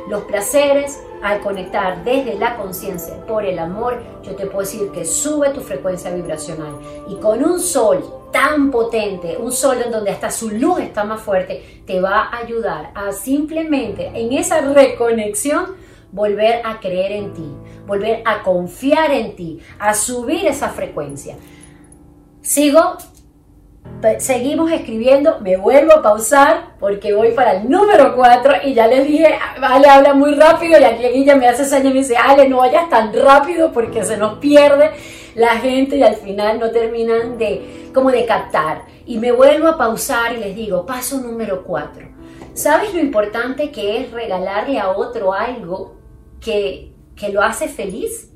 Los 0.07 0.23
placeres, 0.23 1.01
al 1.25 1.41
conectar 1.41 2.03
desde 2.03 2.35
la 2.35 2.55
conciencia 2.55 3.15
por 3.25 3.43
el 3.45 3.57
amor, 3.57 3.99
yo 4.21 4.35
te 4.35 4.45
puedo 4.45 4.59
decir 4.59 4.91
que 4.91 5.05
sube 5.05 5.49
tu 5.49 5.59
frecuencia 5.59 6.13
vibracional. 6.13 6.79
Y 7.09 7.15
con 7.15 7.43
un 7.43 7.59
sol 7.59 8.05
tan 8.31 8.69
potente, 8.69 9.35
un 9.35 9.51
sol 9.51 9.77
en 9.83 9.91
donde 9.91 10.11
hasta 10.11 10.29
su 10.29 10.51
luz 10.51 10.81
está 10.81 11.03
más 11.03 11.19
fuerte, 11.19 11.81
te 11.87 11.99
va 11.99 12.25
a 12.25 12.37
ayudar 12.37 12.91
a 12.93 13.11
simplemente 13.11 14.11
en 14.13 14.33
esa 14.33 14.61
reconexión 14.61 15.75
volver 16.11 16.61
a 16.63 16.79
creer 16.79 17.13
en 17.13 17.33
ti, 17.33 17.51
volver 17.87 18.21
a 18.23 18.43
confiar 18.43 19.09
en 19.09 19.35
ti, 19.35 19.59
a 19.79 19.95
subir 19.95 20.45
esa 20.45 20.69
frecuencia. 20.69 21.37
Sigo 22.41 22.97
seguimos 24.19 24.71
escribiendo, 24.71 25.39
me 25.39 25.57
vuelvo 25.57 25.93
a 25.93 26.01
pausar 26.01 26.75
porque 26.79 27.13
voy 27.13 27.31
para 27.31 27.53
el 27.53 27.69
número 27.69 28.15
4 28.15 28.53
y 28.63 28.73
ya 28.73 28.87
les 28.87 29.07
dije, 29.07 29.37
Ale 29.61 29.87
habla 29.87 30.13
muy 30.13 30.35
rápido 30.35 30.79
y 30.79 30.83
aquí 30.83 31.05
ella 31.05 31.35
me 31.35 31.47
hace 31.47 31.65
señas 31.65 31.85
y 31.85 31.93
me 31.93 31.99
dice, 31.99 32.17
Ale, 32.17 32.47
no 32.47 32.57
vayas 32.57 32.89
tan 32.89 33.13
rápido 33.13 33.71
porque 33.71 34.03
se 34.03 34.17
nos 34.17 34.37
pierde 34.39 34.91
la 35.35 35.57
gente 35.57 35.97
y 35.97 36.03
al 36.03 36.15
final 36.15 36.59
no 36.59 36.71
terminan 36.71 37.37
de 37.37 37.89
como 37.93 38.11
de 38.11 38.25
captar. 38.25 38.83
Y 39.05 39.17
me 39.17 39.31
vuelvo 39.31 39.67
a 39.67 39.77
pausar 39.77 40.33
y 40.33 40.37
les 40.37 40.55
digo, 40.55 40.85
paso 40.85 41.19
número 41.19 41.63
4. 41.63 42.07
¿Sabes 42.53 42.93
lo 42.93 42.99
importante 42.99 43.71
que 43.71 44.01
es 44.01 44.11
regalarle 44.11 44.79
a 44.79 44.91
otro 44.91 45.33
algo 45.33 45.97
que, 46.39 46.93
que 47.15 47.29
lo 47.29 47.41
hace 47.41 47.67
feliz? 47.67 48.31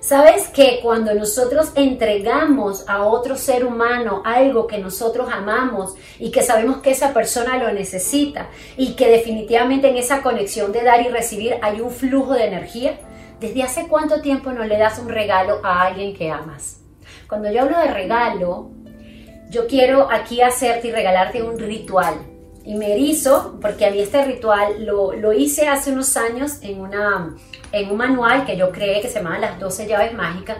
¿Sabes 0.00 0.48
que 0.48 0.80
cuando 0.82 1.12
nosotros 1.12 1.72
entregamos 1.74 2.88
a 2.88 3.04
otro 3.04 3.36
ser 3.36 3.66
humano 3.66 4.22
algo 4.24 4.66
que 4.66 4.78
nosotros 4.78 5.28
amamos 5.30 5.94
y 6.18 6.30
que 6.30 6.42
sabemos 6.42 6.78
que 6.78 6.92
esa 6.92 7.12
persona 7.12 7.58
lo 7.58 7.70
necesita 7.70 8.48
y 8.78 8.94
que 8.94 9.08
definitivamente 9.08 9.90
en 9.90 9.98
esa 9.98 10.22
conexión 10.22 10.72
de 10.72 10.84
dar 10.84 11.02
y 11.02 11.08
recibir 11.08 11.56
hay 11.60 11.82
un 11.82 11.90
flujo 11.90 12.32
de 12.32 12.46
energía? 12.46 12.98
¿Desde 13.40 13.62
hace 13.62 13.88
cuánto 13.88 14.22
tiempo 14.22 14.52
no 14.52 14.64
le 14.64 14.78
das 14.78 14.98
un 14.98 15.10
regalo 15.10 15.60
a 15.62 15.82
alguien 15.82 16.14
que 16.14 16.30
amas? 16.30 16.80
Cuando 17.28 17.52
yo 17.52 17.62
hablo 17.62 17.78
de 17.78 17.92
regalo, 17.92 18.70
yo 19.50 19.66
quiero 19.66 20.10
aquí 20.10 20.40
hacerte 20.40 20.88
y 20.88 20.92
regalarte 20.92 21.42
un 21.42 21.58
ritual. 21.58 22.14
Y 22.64 22.74
me 22.74 22.92
erizo 22.92 23.58
porque 23.60 23.86
a 23.86 23.90
mí 23.90 24.00
este 24.00 24.24
ritual 24.24 24.84
lo, 24.84 25.12
lo 25.12 25.32
hice 25.32 25.68
hace 25.68 25.92
unos 25.92 26.16
años 26.16 26.58
en 26.62 26.80
una 26.80 27.34
en 27.72 27.90
un 27.90 27.96
manual 27.96 28.44
que 28.44 28.56
yo 28.56 28.70
creé 28.70 29.00
que 29.00 29.08
se 29.08 29.20
llamaba 29.20 29.38
Las 29.38 29.60
12 29.60 29.86
llaves 29.86 30.14
mágicas 30.14 30.58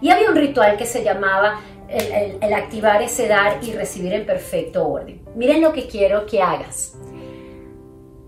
y 0.00 0.10
había 0.10 0.30
un 0.30 0.36
ritual 0.36 0.76
que 0.76 0.86
se 0.86 1.04
llamaba 1.04 1.60
el, 1.88 2.52
activar 2.52 3.02
ese 3.02 3.28
dar 3.28 3.58
y 3.62 3.72
recibir 3.72 4.12
en 4.12 4.24
perfecto 4.24 4.86
orden. 4.86 5.22
Miren 5.34 5.60
lo 5.60 5.72
que 5.72 5.86
quiero 5.86 6.24
que 6.26 6.40
hagas. 6.40 6.94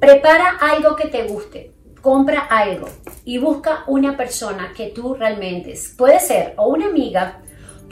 Prepara 0.01 0.59
algo 0.61 0.97
que 0.97 1.09
te 1.09 1.25
guste, 1.25 1.73
compra 2.01 2.41
algo 2.41 2.89
y 3.25 3.39
busca 3.39 3.85
una 3.87 4.17
persona 4.17 4.73
que 4.77 4.89
tú 4.89 5.15
realmente, 5.15 5.75
puede 5.97 6.19
ser 6.19 6.55
o 6.57 6.67
una 6.67 6.87
amiga, 6.87 7.42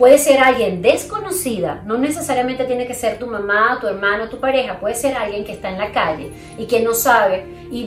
Puede 0.00 0.16
ser 0.16 0.40
alguien 0.40 0.80
desconocida, 0.80 1.82
no 1.84 1.98
necesariamente 1.98 2.64
tiene 2.64 2.86
que 2.86 2.94
ser 2.94 3.18
tu 3.18 3.26
mamá, 3.26 3.76
tu 3.82 3.86
hermano, 3.86 4.30
tu 4.30 4.40
pareja, 4.40 4.80
puede 4.80 4.94
ser 4.94 5.14
alguien 5.14 5.44
que 5.44 5.52
está 5.52 5.68
en 5.68 5.76
la 5.76 5.92
calle 5.92 6.32
y 6.56 6.64
que 6.64 6.80
no 6.80 6.94
sabe 6.94 7.44
y, 7.70 7.84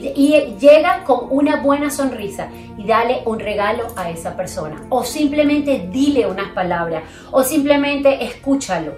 llega 0.60 1.02
con 1.02 1.26
una 1.30 1.56
buena 1.56 1.90
sonrisa 1.90 2.50
y 2.78 2.86
dale 2.86 3.22
un 3.24 3.40
regalo 3.40 3.88
a 3.96 4.10
esa 4.10 4.36
persona. 4.36 4.86
O 4.90 5.02
simplemente 5.02 5.88
dile 5.90 6.24
unas 6.28 6.52
palabras 6.52 7.02
o 7.32 7.42
simplemente 7.42 8.24
escúchalo 8.24 8.92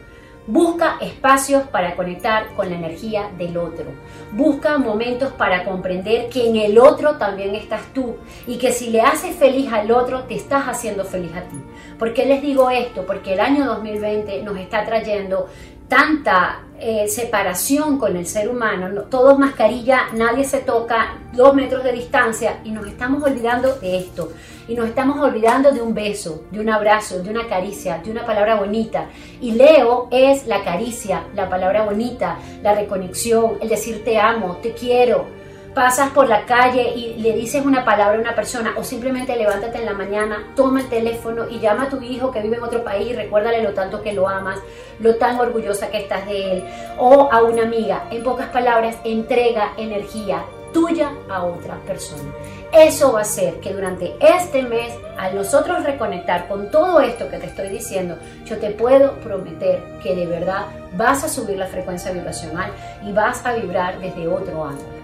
Busca 0.49 0.99
espacios 1.01 1.65
para 1.69 1.97
conectar 1.97 2.55
con 2.55 2.71
la 2.71 2.77
energía 2.77 3.31
del 3.37 3.57
otro. 3.57 3.87
Busca 4.33 4.79
momentos 4.79 5.33
para 5.33 5.65
comprender 5.65 6.29
que 6.29 6.49
en 6.49 6.55
el 6.55 6.79
otro 6.79 7.17
también 7.17 7.57
estás 7.57 7.83
tú 7.93 8.15
y 8.47 8.57
que 8.57 8.71
si 8.71 8.91
le 8.91 9.01
haces 9.01 9.35
feliz 9.35 9.73
al 9.73 9.91
otro, 9.91 10.23
te 10.23 10.37
estás 10.37 10.67
haciendo 10.67 11.05
feliz 11.05 11.33
a 11.35 11.43
ti. 11.43 11.57
¿Por 11.99 12.15
qué 12.15 12.27
les 12.27 12.43
digo 12.43 12.71
esto? 12.71 13.05
Porque 13.05 13.33
el 13.33 13.41
año 13.41 13.67
2020 13.67 14.45
nos 14.45 14.57
está 14.59 14.85
trayendo 14.85 15.49
tanta 15.89 16.63
eh, 16.79 17.09
separación 17.09 17.99
con 17.99 18.17
el 18.17 18.27
ser 18.27 18.49
humano, 18.49 18.89
no, 18.89 19.03
todos 19.03 19.39
mascarilla, 19.39 20.09
nadie 20.13 20.45
se 20.45 20.59
toca, 20.59 21.19
dos 21.33 21.55
metros 21.55 21.83
de 21.83 21.93
distancia 21.93 22.61
y 22.65 22.71
nos 22.71 22.87
estamos 22.87 23.23
olvidando 23.23 23.77
de 23.77 23.99
esto. 23.99 24.33
Y 24.69 24.75
nos 24.75 24.89
estamos 24.89 25.21
olvidando 25.21 25.71
de 25.71 25.81
un 25.81 25.95
beso, 25.95 26.45
de 26.51 26.59
un 26.59 26.69
abrazo, 26.69 27.23
de 27.23 27.31
una 27.31 27.47
caricia, 27.47 27.99
de 28.05 28.11
una 28.11 28.27
palabra 28.27 28.57
bonita. 28.57 29.07
Y 29.41 29.53
Leo 29.53 30.09
es 30.11 30.47
la 30.47 30.65
caricia, 30.65 31.23
la 31.35 31.49
palabra 31.49 31.85
bonita, 31.85 32.37
la 32.63 32.75
reconexión, 32.75 33.59
el 33.61 33.69
decir 33.69 34.05
te 34.05 34.19
amo, 34.19 34.57
te 34.57 34.73
quiero, 34.73 35.36
pasas 35.77 36.09
por 36.13 36.27
la 36.27 36.47
calle 36.47 36.95
y 36.97 37.17
le 37.21 37.35
dices 37.35 37.63
una 37.63 37.85
palabra 37.85 38.17
a 38.17 38.21
una 38.21 38.35
persona 38.35 38.73
o 38.79 38.83
simplemente 38.83 39.37
levántate 39.37 39.77
en 39.77 39.85
la 39.85 39.93
mañana, 39.93 40.55
toma 40.57 40.81
el 40.81 40.89
teléfono 40.89 41.47
y 41.51 41.61
llama 41.61 41.83
a 41.83 41.89
tu 41.91 42.01
hijo 42.01 42.31
que 42.31 42.41
vive 42.41 42.57
en 42.57 42.63
otro 42.63 42.83
país, 42.83 43.15
recuérdale 43.15 43.63
lo 43.63 43.75
tanto 43.75 44.01
que 44.01 44.15
lo 44.15 44.27
amas, 44.27 44.59
lo 45.01 45.17
tan 45.17 45.39
orgullosa 45.39 45.91
que 45.91 45.99
estás 45.99 46.25
de 46.25 46.53
él 46.53 46.65
o 46.97 47.31
a 47.31 47.43
una 47.43 47.65
amiga. 47.65 48.09
En 48.11 48.23
pocas 48.23 48.49
palabras, 48.49 48.97
entrega 49.05 49.75
energía 49.77 50.45
tuya 50.73 51.13
a 51.29 51.45
otra 51.45 51.75
persona. 51.87 52.33
Eso 52.73 53.13
va 53.13 53.19
a 53.19 53.23
hacer 53.23 53.61
que 53.61 53.75
durante 53.75 54.17
este 54.19 54.63
mes, 54.63 54.95
al 55.19 55.35
nosotros 55.35 55.85
reconectar 55.85 56.49
con 56.49 56.71
todo 56.71 57.01
esto 57.01 57.29
que 57.29 57.37
te 57.37 57.47
estoy 57.47 57.69
diciendo, 57.69 58.17
yo 58.47 58.57
te 58.57 58.71
puedo 58.71 59.13
prometer 59.21 59.83
que 60.03 60.15
de 60.15 60.25
verdad 60.25 60.69
vas 60.95 61.23
a 61.23 61.29
subir 61.29 61.59
la 61.59 61.67
frecuencia 61.67 62.13
vibracional 62.13 62.71
y 63.05 63.13
vas 63.13 63.45
a 63.45 63.53
vibrar 63.53 63.99
desde 64.01 64.27
otro 64.27 64.65
ángulo. 64.65 64.96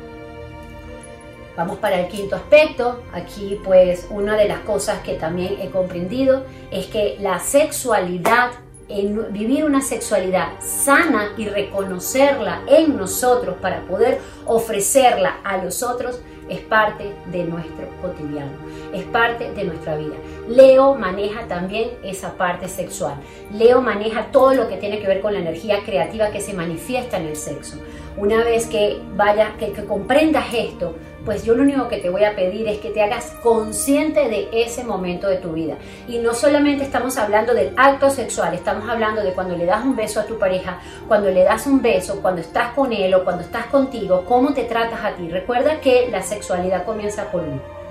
Vamos 1.57 1.79
para 1.79 2.01
el 2.01 2.09
quinto 2.09 2.37
aspecto. 2.37 3.03
Aquí 3.13 3.61
pues 3.65 4.07
una 4.11 4.37
de 4.37 4.47
las 4.49 4.61
cosas 4.61 5.01
que 5.03 5.15
también 5.15 5.57
he 5.61 5.71
comprendido 5.71 6.45
es 6.71 6.87
que 6.87 7.17
la 7.21 7.39
sexualidad, 7.39 8.53
en 8.89 9.33
vivir 9.33 9.65
una 9.65 9.81
sexualidad 9.81 10.49
sana 10.61 11.33
y 11.37 11.49
reconocerla 11.49 12.63
en 12.67 12.97
nosotros 12.97 13.57
para 13.61 13.83
poder 13.83 14.21
ofrecerla 14.47 15.41
a 15.45 15.59
los 15.59 15.83
otros, 15.83 16.21
es 16.49 16.61
parte 16.61 17.15
de 17.31 17.45
nuestro 17.45 17.89
cotidiano, 18.03 18.53
es 18.93 19.05
parte 19.05 19.53
de 19.53 19.65
nuestra 19.65 19.97
vida. 19.97 20.15
Leo 20.49 20.95
maneja 20.95 21.47
también 21.47 21.91
esa 22.03 22.37
parte 22.37 22.69
sexual. 22.69 23.15
Leo 23.53 23.81
maneja 23.81 24.27
todo 24.33 24.55
lo 24.55 24.69
que 24.69 24.77
tiene 24.77 24.99
que 25.01 25.07
ver 25.07 25.21
con 25.21 25.33
la 25.33 25.41
energía 25.41 25.79
creativa 25.85 26.31
que 26.31 26.41
se 26.41 26.53
manifiesta 26.53 27.19
en 27.19 27.27
el 27.27 27.37
sexo. 27.37 27.77
Una 28.17 28.45
vez 28.45 28.67
que 28.67 29.01
vaya, 29.17 29.55
que, 29.59 29.73
que 29.73 29.85
comprendas 29.85 30.53
esto, 30.53 30.97
pues 31.25 31.45
yo 31.45 31.55
lo 31.55 31.63
único 31.63 31.89
que 31.89 31.99
te 31.99 32.11
voy 32.11 32.25
a 32.25 32.35
pedir 32.35 32.67
es 32.69 32.79
que 32.79 32.91
te 32.91 33.03
hagas 33.03 33.31
consciente 33.43 34.29
de 34.29 34.49
ese 34.53 34.85
momento 34.85 35.29
de 35.29 35.37
tu 35.37 35.53
vida. 35.53 35.77
Y 36.09 36.19
no 36.19 36.35
solamente 36.35 36.85
estamos 36.85 37.17
hablando 37.17 37.55
del 37.55 37.73
acto 37.77 38.11
sexual, 38.11 38.55
estamos 38.55 38.89
hablando 38.89 39.23
de 39.23 39.33
cuando 39.33 39.57
le 39.57 39.65
das 39.65 39.85
un 39.85 39.95
beso 39.95 40.21
a 40.21 40.27
tu 40.27 40.39
pareja, 40.39 40.81
cuando 41.07 41.31
le 41.31 41.45
das 41.45 41.67
un 41.67 41.81
beso, 41.81 42.21
cuando 42.21 42.41
estás 42.41 42.73
con 42.75 42.93
él 42.93 43.15
o 43.15 43.25
cuando 43.25 43.43
estás 43.43 43.67
contigo, 43.67 44.25
cómo 44.27 44.53
te 44.53 44.65
tratas 44.65 45.05
a 45.05 45.15
ti. 45.15 45.29
Recuerda 45.29 45.81
que 45.81 46.09
la 46.11 46.23
sexualidad 46.23 46.85
comienza 46.85 47.31
por 47.31 47.43
uno. 47.43 47.82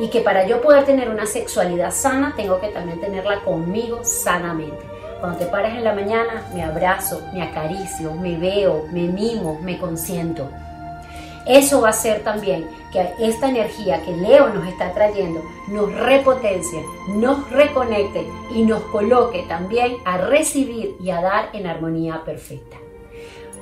Y 0.00 0.08
que 0.08 0.22
para 0.22 0.46
yo 0.46 0.60
poder 0.62 0.84
tener 0.84 1.10
una 1.10 1.26
sexualidad 1.26 1.92
sana, 1.92 2.32
tengo 2.36 2.60
que 2.60 2.68
también 2.68 3.00
tenerla 3.00 3.40
conmigo 3.40 4.00
sanamente. 4.02 4.82
Cuando 5.20 5.38
te 5.38 5.46
pares 5.46 5.74
en 5.74 5.84
la 5.84 5.94
mañana, 5.94 6.48
me 6.54 6.64
abrazo, 6.64 7.22
me 7.34 7.42
acaricio, 7.42 8.14
me 8.14 8.38
veo, 8.38 8.86
me 8.90 9.02
mimo, 9.02 9.60
me 9.62 9.78
consiento. 9.78 10.48
Eso 11.46 11.82
va 11.82 11.90
a 11.90 11.92
ser 11.92 12.22
también 12.22 12.66
que 12.92 13.06
esta 13.18 13.48
energía 13.48 14.02
que 14.04 14.12
Leo 14.12 14.48
nos 14.48 14.66
está 14.66 14.92
trayendo 14.92 15.42
nos 15.68 15.92
repotencie, 15.94 16.84
nos 17.08 17.50
reconecte 17.50 18.26
y 18.54 18.62
nos 18.62 18.82
coloque 18.84 19.44
también 19.48 19.96
a 20.04 20.18
recibir 20.18 20.96
y 21.00 21.10
a 21.10 21.20
dar 21.20 21.50
en 21.52 21.66
armonía 21.66 22.22
perfecta. 22.24 22.76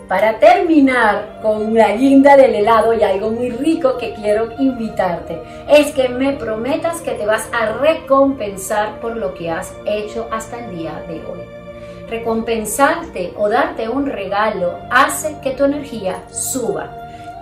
Para 0.08 0.38
terminar 0.38 1.38
con 1.42 1.74
la 1.74 1.92
guinda 1.92 2.34
del 2.34 2.54
helado 2.54 2.94
y 2.94 3.02
algo 3.02 3.30
muy 3.30 3.50
rico 3.50 3.98
que 3.98 4.14
quiero 4.14 4.48
invitarte, 4.58 5.38
es 5.68 5.92
que 5.92 6.08
me 6.08 6.32
prometas 6.32 7.02
que 7.02 7.12
te 7.12 7.26
vas 7.26 7.46
a 7.52 7.74
recompensar 7.74 9.00
por 9.00 9.16
lo 9.16 9.34
que 9.34 9.50
has 9.50 9.74
hecho 9.84 10.26
hasta 10.30 10.64
el 10.64 10.78
día 10.78 11.02
de 11.06 11.16
hoy. 11.26 11.40
Recompensarte 12.08 13.34
o 13.36 13.50
darte 13.50 13.86
un 13.90 14.06
regalo 14.06 14.78
hace 14.90 15.36
que 15.42 15.50
tu 15.50 15.64
energía 15.64 16.22
suba 16.30 16.90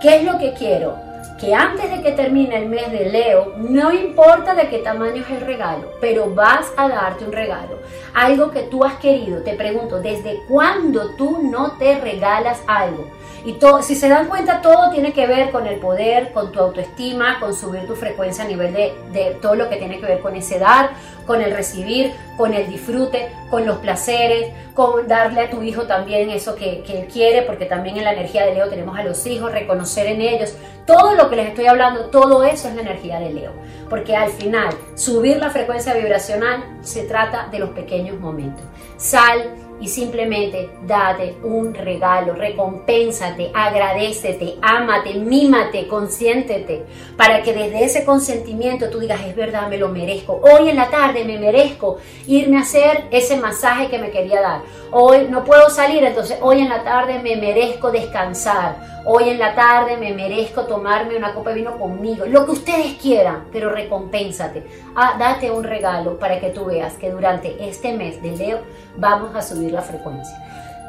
¿Qué 0.01 0.17
es 0.17 0.23
lo 0.23 0.37
que 0.37 0.53
quiero? 0.53 1.06
Que 1.39 1.53
antes 1.53 1.91
de 1.91 2.01
que 2.01 2.13
termine 2.13 2.57
el 2.57 2.67
mes 2.67 2.91
de 2.91 3.09
Leo, 3.11 3.53
no 3.57 3.91
importa 3.91 4.55
de 4.55 4.69
qué 4.69 4.79
tamaño 4.79 5.21
es 5.23 5.29
el 5.29 5.41
regalo, 5.41 5.91
pero 6.01 6.33
vas 6.33 6.71
a 6.75 6.89
darte 6.89 7.25
un 7.25 7.31
regalo. 7.31 7.79
Algo 8.15 8.49
que 8.49 8.63
tú 8.63 8.83
has 8.83 8.95
querido. 8.95 9.43
Te 9.43 9.53
pregunto, 9.53 9.99
¿desde 9.99 10.41
cuándo 10.47 11.11
tú 11.15 11.43
no 11.43 11.73
te 11.77 11.99
regalas 11.99 12.61
algo? 12.65 13.07
Y 13.45 13.53
todo, 13.53 13.83
si 13.83 13.95
se 13.95 14.09
dan 14.09 14.27
cuenta, 14.27 14.61
todo 14.61 14.89
tiene 14.89 15.13
que 15.13 15.27
ver 15.27 15.51
con 15.51 15.67
el 15.67 15.79
poder, 15.79 16.33
con 16.33 16.51
tu 16.51 16.59
autoestima, 16.59 17.39
con 17.39 17.53
subir 17.53 17.85
tu 17.85 17.95
frecuencia 17.95 18.43
a 18.43 18.47
nivel 18.47 18.73
de, 18.73 18.93
de 19.13 19.37
todo 19.41 19.55
lo 19.55 19.69
que 19.69 19.77
tiene 19.77 19.99
que 19.99 20.07
ver 20.07 20.19
con 20.21 20.35
ese 20.35 20.57
dar, 20.57 20.89
con 21.25 21.41
el 21.41 21.51
recibir, 21.51 22.13
con 22.35 22.53
el 22.53 22.67
disfrute, 22.67 23.29
con 23.49 23.65
los 23.65 23.77
placeres, 23.77 24.51
con 24.77 25.07
darle 25.07 25.41
a 25.41 25.49
tu 25.49 25.63
hijo 25.63 25.87
también 25.87 26.29
eso 26.29 26.53
que, 26.53 26.83
que, 26.83 26.99
él 26.99 27.07
quiere, 27.07 27.41
porque 27.41 27.65
también 27.65 27.97
en 27.97 28.03
la 28.03 28.13
energía 28.13 28.45
de 28.45 28.53
Leo 28.53 28.69
tenemos 28.69 28.95
a 28.95 29.03
los 29.03 29.25
hijos, 29.25 29.51
reconocer 29.51 30.05
en 30.05 30.21
ellos. 30.21 30.55
Todo 30.85 31.15
lo 31.15 31.31
que 31.31 31.35
les 31.35 31.47
estoy 31.47 31.65
hablando, 31.65 32.11
todo 32.11 32.43
eso 32.43 32.67
es 32.67 32.75
la 32.75 32.81
energía 32.81 33.19
de 33.19 33.33
Leo. 33.33 33.53
Porque 33.89 34.15
al 34.15 34.29
final, 34.29 34.69
subir 34.93 35.37
la 35.37 35.49
frecuencia 35.49 35.95
vibracional 35.95 36.63
se 36.81 37.05
trata 37.05 37.47
de 37.47 37.57
los 37.57 37.71
pequeños 37.71 38.19
momentos. 38.19 38.63
Sal, 38.97 39.49
y 39.79 39.87
simplemente 39.87 40.69
date 40.83 41.35
un 41.43 41.73
regalo, 41.73 42.33
recompénsate, 42.33 43.51
agradecete, 43.53 44.55
ámate, 44.61 45.13
mímate, 45.15 45.87
consiéntete, 45.87 46.85
para 47.15 47.43
que 47.43 47.53
desde 47.53 47.83
ese 47.83 48.05
consentimiento 48.05 48.89
tú 48.89 48.99
digas, 48.99 49.21
es 49.25 49.35
verdad, 49.35 49.69
me 49.69 49.77
lo 49.77 49.89
merezco. 49.89 50.41
Hoy 50.41 50.69
en 50.69 50.77
la 50.77 50.89
tarde 50.89 51.25
me 51.25 51.37
merezco 51.37 51.97
irme 52.25 52.57
a 52.57 52.61
hacer 52.61 53.05
ese 53.11 53.37
masaje 53.37 53.89
que 53.89 53.99
me 53.99 54.11
quería 54.11 54.41
dar. 54.41 54.61
Hoy 54.91 55.27
no 55.29 55.43
puedo 55.43 55.69
salir, 55.69 56.03
entonces 56.03 56.37
hoy 56.41 56.61
en 56.61 56.69
la 56.69 56.83
tarde 56.83 57.19
me 57.19 57.35
merezco 57.35 57.91
descansar. 57.91 58.97
Hoy 59.05 59.29
en 59.29 59.39
la 59.39 59.55
tarde 59.55 59.95
me 59.95 60.13
merezco 60.13 60.65
tomarme 60.65 61.15
una 61.15 61.33
copa 61.33 61.51
de 61.51 61.57
vino 61.57 61.77
conmigo. 61.77 62.25
Lo 62.25 62.45
que 62.45 62.51
ustedes 62.51 62.93
quieran, 63.01 63.45
pero 63.53 63.69
recompénsate. 63.69 64.63
Ah, 64.95 65.15
date 65.17 65.49
un 65.49 65.63
regalo 65.63 66.19
para 66.19 66.41
que 66.41 66.49
tú 66.49 66.65
veas 66.65 66.95
que 66.95 67.09
durante 67.09 67.55
este 67.65 67.93
mes 67.93 68.21
de 68.21 68.35
Leo 68.35 68.59
vamos 68.97 69.33
a 69.33 69.41
subir 69.41 69.66
la 69.71 69.81
frecuencia. 69.81 70.37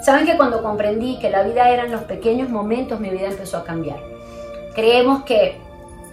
Saben 0.03 0.27
que 0.27 0.37
cuando 0.37 0.63
comprendí 0.63 1.19
que 1.19 1.31
la 1.31 1.43
vida 1.43 1.69
eran 1.71 1.91
los 1.91 2.03
pequeños 2.03 2.49
momentos, 2.49 3.01
mi 3.01 3.11
vida 3.11 3.27
empezó 3.27 3.59
a 3.59 3.65
cambiar. 3.65 3.99
Creemos 4.75 5.25
que 5.25 5.61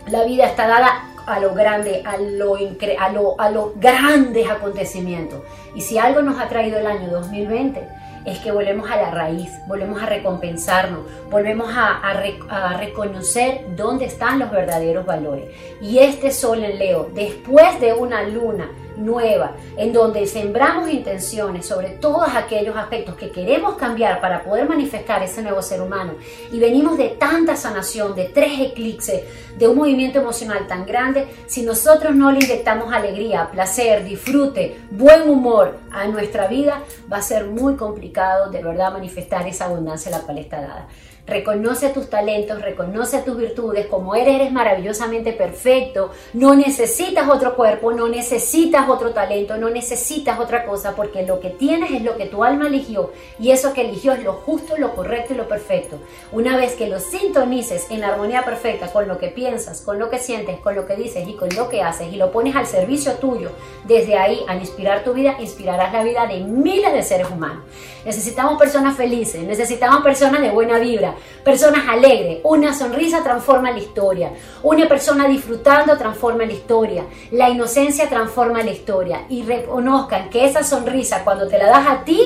la 0.07 0.23
vida 0.23 0.45
está 0.45 0.67
dada 0.67 1.11
a 1.27 1.39
lo 1.39 1.53
grande, 1.53 2.03
a 2.05 2.17
lo, 2.17 2.55
a 2.55 3.09
lo, 3.09 3.39
a 3.39 3.49
los 3.49 3.79
grandes 3.79 4.49
acontecimientos. 4.49 5.41
Y 5.75 5.81
si 5.81 5.97
algo 5.97 6.21
nos 6.21 6.39
ha 6.39 6.47
traído 6.47 6.79
el 6.79 6.87
año 6.87 7.09
2020 7.11 7.87
es 8.25 8.39
que 8.39 8.51
volvemos 8.51 8.89
a 8.89 8.95
la 8.95 9.11
raíz, 9.11 9.51
volvemos 9.67 10.01
a 10.01 10.07
recompensarnos, 10.07 11.01
volvemos 11.29 11.69
a, 11.71 11.99
a, 11.99 12.77
reconocer 12.77 13.65
dónde 13.75 14.05
están 14.05 14.39
los 14.39 14.49
verdaderos 14.49 15.05
valores. 15.05 15.45
Y 15.79 15.99
este 15.99 16.31
sol 16.31 16.63
en 16.63 16.79
Leo, 16.79 17.09
después 17.13 17.79
de 17.79 17.93
una 17.93 18.23
luna 18.23 18.71
nueva, 18.97 19.55
en 19.77 19.93
donde 19.93 20.25
sembramos 20.27 20.89
intenciones 20.89 21.65
sobre 21.65 21.89
todos 21.89 22.29
aquellos 22.35 22.75
aspectos 22.75 23.15
que 23.15 23.31
queremos 23.31 23.75
cambiar 23.75 24.21
para 24.21 24.43
poder 24.43 24.67
manifestar 24.67 25.23
ese 25.23 25.41
nuevo 25.41 25.61
ser 25.61 25.81
humano. 25.81 26.13
Y 26.51 26.59
venimos 26.59 26.97
de 26.97 27.09
tanta 27.09 27.55
sanación, 27.55 28.15
de 28.15 28.25
tres 28.25 28.59
eclipses, 28.59 29.23
de 29.57 29.67
un 29.67 29.77
movimiento 29.77 30.19
emocional 30.19 30.67
tan 30.67 30.85
grande, 30.85 31.27
si 31.47 31.61
nosotros 31.61 32.15
no 32.15 32.31
le 32.31 32.39
inyectamos 32.39 32.93
alegría, 32.93 33.49
placer, 33.51 34.03
disfrute, 34.03 34.79
buen 34.91 35.29
humor 35.29 35.77
a 35.91 36.07
nuestra 36.07 36.47
vida, 36.47 36.81
va 37.11 37.17
a 37.17 37.21
ser 37.21 37.45
muy 37.45 37.75
complicado 37.75 38.49
de 38.51 38.63
verdad 38.63 38.91
manifestar 38.91 39.47
esa 39.47 39.65
abundancia 39.65 40.11
la 40.11 40.19
cual 40.19 40.39
está 40.39 40.61
dada. 40.61 40.87
Reconoce 41.27 41.89
tus 41.89 42.07
talentos, 42.07 42.61
reconoce 42.61 43.17
tus 43.23 43.35
virtudes, 43.35 43.87
como 43.87 44.13
eres, 44.13 44.35
eres 44.35 44.51
maravillosamente 44.51 45.33
perfecto, 45.33 46.11
no 46.33 46.53
necesitas 46.53 47.27
otro 47.27 47.55
cuerpo, 47.55 47.91
no 47.91 48.07
necesitas 48.07 48.87
otro 48.87 49.09
talento, 49.09 49.57
no 49.57 49.71
necesitas 49.71 50.39
otra 50.39 50.65
cosa, 50.65 50.95
porque 50.95 51.23
lo 51.23 51.39
que 51.39 51.49
tienes 51.49 51.89
es 51.89 52.03
lo 52.03 52.15
que 52.15 52.27
tu 52.27 52.43
alma 52.43 52.67
eligió 52.67 53.11
y 53.39 53.49
eso 53.49 53.73
que 53.73 53.81
eligió 53.81 54.13
es 54.13 54.23
lo 54.23 54.33
justo, 54.33 54.77
lo 54.77 54.93
correcto 54.93 55.33
y 55.33 55.37
lo 55.37 55.47
perfecto. 55.47 55.97
Una 56.31 56.57
vez 56.57 56.73
que 56.73 56.87
lo 56.87 56.99
sintonices 56.99 57.89
en 57.89 58.01
la 58.01 58.09
armonía 58.09 58.45
perfecta 58.45 58.93
con 58.93 59.07
lo 59.07 59.17
que 59.17 59.29
piensas, 59.29 59.81
con 59.81 59.97
lo 59.97 60.11
que 60.11 60.19
sientes, 60.19 60.59
con 60.59 60.75
lo 60.75 60.85
que 60.85 60.95
dices 60.95 61.27
y 61.27 61.33
con 61.33 61.49
lo 61.55 61.69
que 61.69 61.81
haces 61.81 62.13
y 62.13 62.17
lo 62.17 62.31
pones 62.31 62.55
al 62.55 62.67
servicio 62.67 63.13
tuyo, 63.13 63.49
desde 63.85 64.15
ahí 64.15 64.41
al 64.47 64.59
inspirar 64.59 65.03
tu 65.03 65.13
vida, 65.13 65.37
inspirarás 65.39 65.91
la 65.91 66.03
vida 66.03 66.27
de 66.27 66.41
miles 66.41 66.93
de 66.93 67.01
seres 67.01 67.31
humanos. 67.31 67.63
Necesitamos 68.05 68.59
personas 68.59 68.95
felices, 68.95 69.43
necesitamos 69.43 70.03
personas 70.03 70.39
de 70.41 70.51
buena 70.51 70.77
vibra, 70.77 71.14
personas 71.43 71.87
alegres. 71.87 72.39
Una 72.43 72.73
sonrisa 72.73 73.23
transforma 73.23 73.71
la 73.71 73.79
historia. 73.79 74.31
Una 74.63 74.87
persona 74.87 75.27
disfrutando 75.27 75.97
transforma 75.97 76.45
la 76.45 76.53
historia. 76.53 77.05
La 77.31 77.49
inocencia 77.49 78.09
transforma 78.09 78.63
la 78.63 78.71
historia. 78.71 79.25
Y 79.29 79.43
reconozcan 79.43 80.29
que 80.29 80.45
esa 80.45 80.63
sonrisa, 80.63 81.23
cuando 81.23 81.47
te 81.47 81.57
la 81.57 81.67
das 81.67 81.87
a 81.87 82.03
ti, 82.03 82.21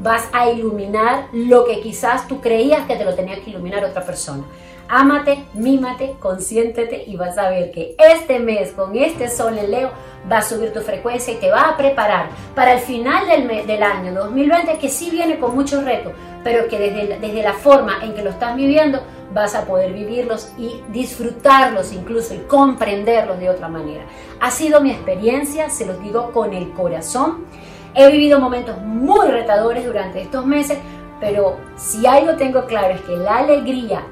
vas 0.00 0.28
a 0.32 0.50
iluminar 0.50 1.28
lo 1.32 1.64
que 1.64 1.80
quizás 1.80 2.28
tú 2.28 2.40
creías 2.40 2.86
que 2.86 2.96
te 2.96 3.04
lo 3.04 3.14
tenía 3.14 3.42
que 3.42 3.50
iluminar 3.50 3.84
otra 3.84 4.04
persona. 4.04 4.44
Ámate, 4.88 5.44
mímate, 5.54 6.14
consiéntete 6.20 7.04
y 7.06 7.16
vas 7.16 7.36
a 7.38 7.50
ver 7.50 7.72
que 7.72 7.96
este 7.98 8.38
mes 8.38 8.70
con 8.70 8.96
este 8.96 9.28
sol 9.28 9.58
en 9.58 9.70
Leo 9.72 9.90
va 10.30 10.38
a 10.38 10.42
subir 10.42 10.72
tu 10.72 10.80
frecuencia 10.80 11.34
y 11.34 11.38
te 11.38 11.50
va 11.50 11.70
a 11.70 11.76
preparar 11.76 12.28
para 12.54 12.74
el 12.74 12.78
final 12.78 13.26
del, 13.26 13.82
año 13.82 14.14
2020 14.14 14.78
que 14.78 14.88
sí 14.88 15.10
viene 15.10 15.40
con 15.40 15.56
muchos 15.56 15.84
retos, 15.84 16.12
pero 16.44 16.68
que 16.68 16.78
desde, 16.78 17.18
desde 17.18 17.42
la 17.42 17.54
forma 17.54 18.04
en 18.04 18.14
que 18.14 18.22
lo 18.22 18.30
estás 18.30 18.54
viviendo 18.54 19.00
vas 19.34 19.56
a 19.56 19.64
poder 19.64 19.92
vivirlos 19.92 20.52
y 20.56 20.80
disfrutarlos 20.92 21.92
incluso 21.92 22.34
y 22.34 22.38
comprenderlos 22.38 23.40
de 23.40 23.50
otra 23.50 23.68
manera. 23.68 24.04
Ha 24.40 24.52
sido 24.52 24.80
mi 24.80 24.92
experiencia, 24.92 25.68
se 25.68 25.84
los 25.84 26.00
digo 26.00 26.30
con 26.32 26.52
el 26.52 26.72
corazón. 26.72 27.44
He 27.94 28.08
vivido 28.10 28.38
momentos 28.38 28.78
muy 28.78 29.26
retadores 29.26 29.84
durante 29.84 30.22
estos 30.22 30.46
meses, 30.46 30.78
pero 31.18 31.56
si 31.76 32.06
algo 32.06 32.36
tengo 32.36 32.66
claro 32.66 32.94
es 32.94 33.00
que 33.00 33.16
la 33.16 33.38
alegría, 33.38 34.02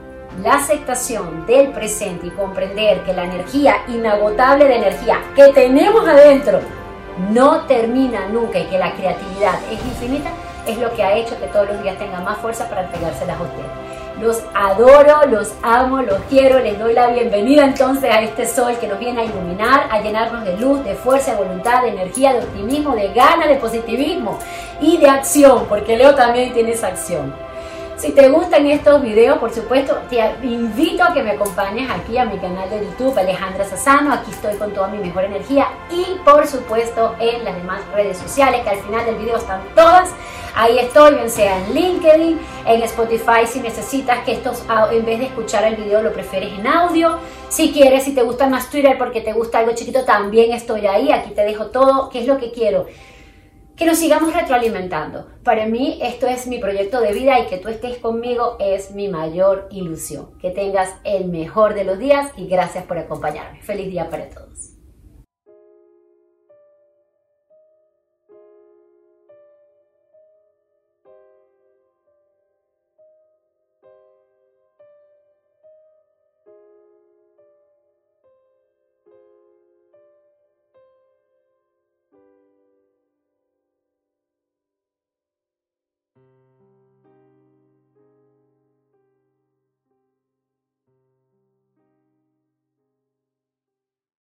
la 0.42 0.54
aceptación 0.54 1.46
del 1.46 1.68
presente 1.68 2.26
y 2.26 2.30
comprender 2.30 3.02
que 3.02 3.12
la 3.12 3.24
energía 3.24 3.76
inagotable 3.88 4.66
de 4.66 4.76
energía 4.76 5.18
que 5.34 5.48
tenemos 5.52 6.06
adentro 6.08 6.60
no 7.30 7.60
termina 7.66 8.28
nunca 8.28 8.58
y 8.58 8.64
que 8.64 8.78
la 8.78 8.92
creatividad 8.94 9.54
es 9.70 9.84
infinita, 9.84 10.30
es 10.66 10.78
lo 10.78 10.92
que 10.94 11.02
ha 11.02 11.14
hecho 11.14 11.38
que 11.38 11.46
todos 11.46 11.68
los 11.68 11.82
días 11.82 11.98
tenga 11.98 12.20
más 12.20 12.38
fuerza 12.38 12.68
para 12.68 12.84
entregárselas 12.84 13.38
a 13.38 13.42
ustedes. 13.42 13.66
Los 14.20 14.42
adoro, 14.54 15.26
los 15.28 15.52
amo, 15.62 16.00
los 16.00 16.18
quiero, 16.30 16.60
les 16.60 16.78
doy 16.78 16.94
la 16.94 17.08
bienvenida 17.08 17.64
entonces 17.64 18.10
a 18.10 18.20
este 18.20 18.46
sol 18.46 18.76
que 18.80 18.86
nos 18.86 18.98
viene 18.98 19.22
a 19.22 19.24
iluminar, 19.24 19.88
a 19.90 20.00
llenarnos 20.00 20.44
de 20.44 20.56
luz, 20.56 20.84
de 20.84 20.94
fuerza, 20.94 21.32
de 21.32 21.38
voluntad, 21.38 21.82
de 21.82 21.88
energía, 21.88 22.32
de 22.32 22.40
optimismo, 22.40 22.94
de 22.94 23.12
ganas, 23.12 23.48
de 23.48 23.56
positivismo 23.56 24.38
y 24.80 24.98
de 24.98 25.08
acción, 25.08 25.66
porque 25.68 25.96
Leo 25.96 26.14
también 26.14 26.52
tiene 26.52 26.72
esa 26.72 26.88
acción. 26.88 27.34
Si 27.96 28.10
te 28.10 28.28
gustan 28.28 28.66
estos 28.66 29.00
videos, 29.02 29.38
por 29.38 29.52
supuesto, 29.54 29.96
te 30.10 30.18
invito 30.42 31.04
a 31.04 31.14
que 31.14 31.22
me 31.22 31.30
acompañes 31.30 31.88
aquí 31.88 32.18
a 32.18 32.24
mi 32.24 32.36
canal 32.38 32.68
de 32.68 32.84
YouTube, 32.84 33.16
Alejandra 33.16 33.64
Sassano. 33.64 34.12
Aquí 34.12 34.32
estoy 34.32 34.56
con 34.56 34.72
toda 34.72 34.88
mi 34.88 34.98
mejor 34.98 35.24
energía 35.24 35.68
y, 35.90 36.18
por 36.24 36.44
supuesto, 36.46 37.14
en 37.20 37.44
las 37.44 37.56
demás 37.56 37.80
redes 37.94 38.18
sociales, 38.18 38.62
que 38.62 38.70
al 38.70 38.78
final 38.78 39.06
del 39.06 39.14
video 39.14 39.36
están 39.36 39.62
todas. 39.76 40.10
Ahí 40.56 40.78
estoy, 40.78 41.14
bien 41.14 41.30
sea 41.30 41.56
en 41.56 41.72
LinkedIn, 41.72 42.40
en 42.66 42.82
Spotify, 42.82 43.46
si 43.46 43.60
necesitas 43.60 44.24
que 44.24 44.32
estos, 44.32 44.64
en 44.90 45.04
vez 45.04 45.20
de 45.20 45.26
escuchar 45.26 45.64
el 45.64 45.76
video, 45.76 46.02
lo 46.02 46.12
prefieres 46.12 46.52
en 46.58 46.66
audio. 46.66 47.18
Si 47.48 47.72
quieres, 47.72 48.04
si 48.04 48.12
te 48.12 48.22
gusta 48.22 48.48
más 48.48 48.70
Twitter 48.70 48.98
porque 48.98 49.20
te 49.20 49.32
gusta 49.32 49.60
algo 49.60 49.72
chiquito, 49.72 50.04
también 50.04 50.52
estoy 50.52 50.86
ahí. 50.86 51.12
Aquí 51.12 51.30
te 51.30 51.42
dejo 51.42 51.66
todo, 51.66 52.08
qué 52.10 52.20
es 52.20 52.26
lo 52.26 52.38
que 52.38 52.50
quiero 52.50 52.86
que 53.76 53.86
nos 53.86 53.98
sigamos 53.98 54.32
retroalimentando. 54.32 55.26
Para 55.42 55.66
mí 55.66 55.98
esto 56.02 56.26
es 56.26 56.46
mi 56.46 56.58
proyecto 56.58 57.00
de 57.00 57.12
vida 57.12 57.40
y 57.40 57.46
que 57.46 57.58
tú 57.58 57.68
estés 57.68 57.98
conmigo 57.98 58.56
es 58.60 58.92
mi 58.92 59.08
mayor 59.08 59.68
ilusión. 59.70 60.38
Que 60.38 60.50
tengas 60.50 60.94
el 61.04 61.26
mejor 61.28 61.74
de 61.74 61.84
los 61.84 61.98
días 61.98 62.30
y 62.36 62.46
gracias 62.46 62.84
por 62.84 62.98
acompañarme. 62.98 63.62
Feliz 63.62 63.90
día 63.90 64.10
para 64.10 64.28
todos. 64.30 64.73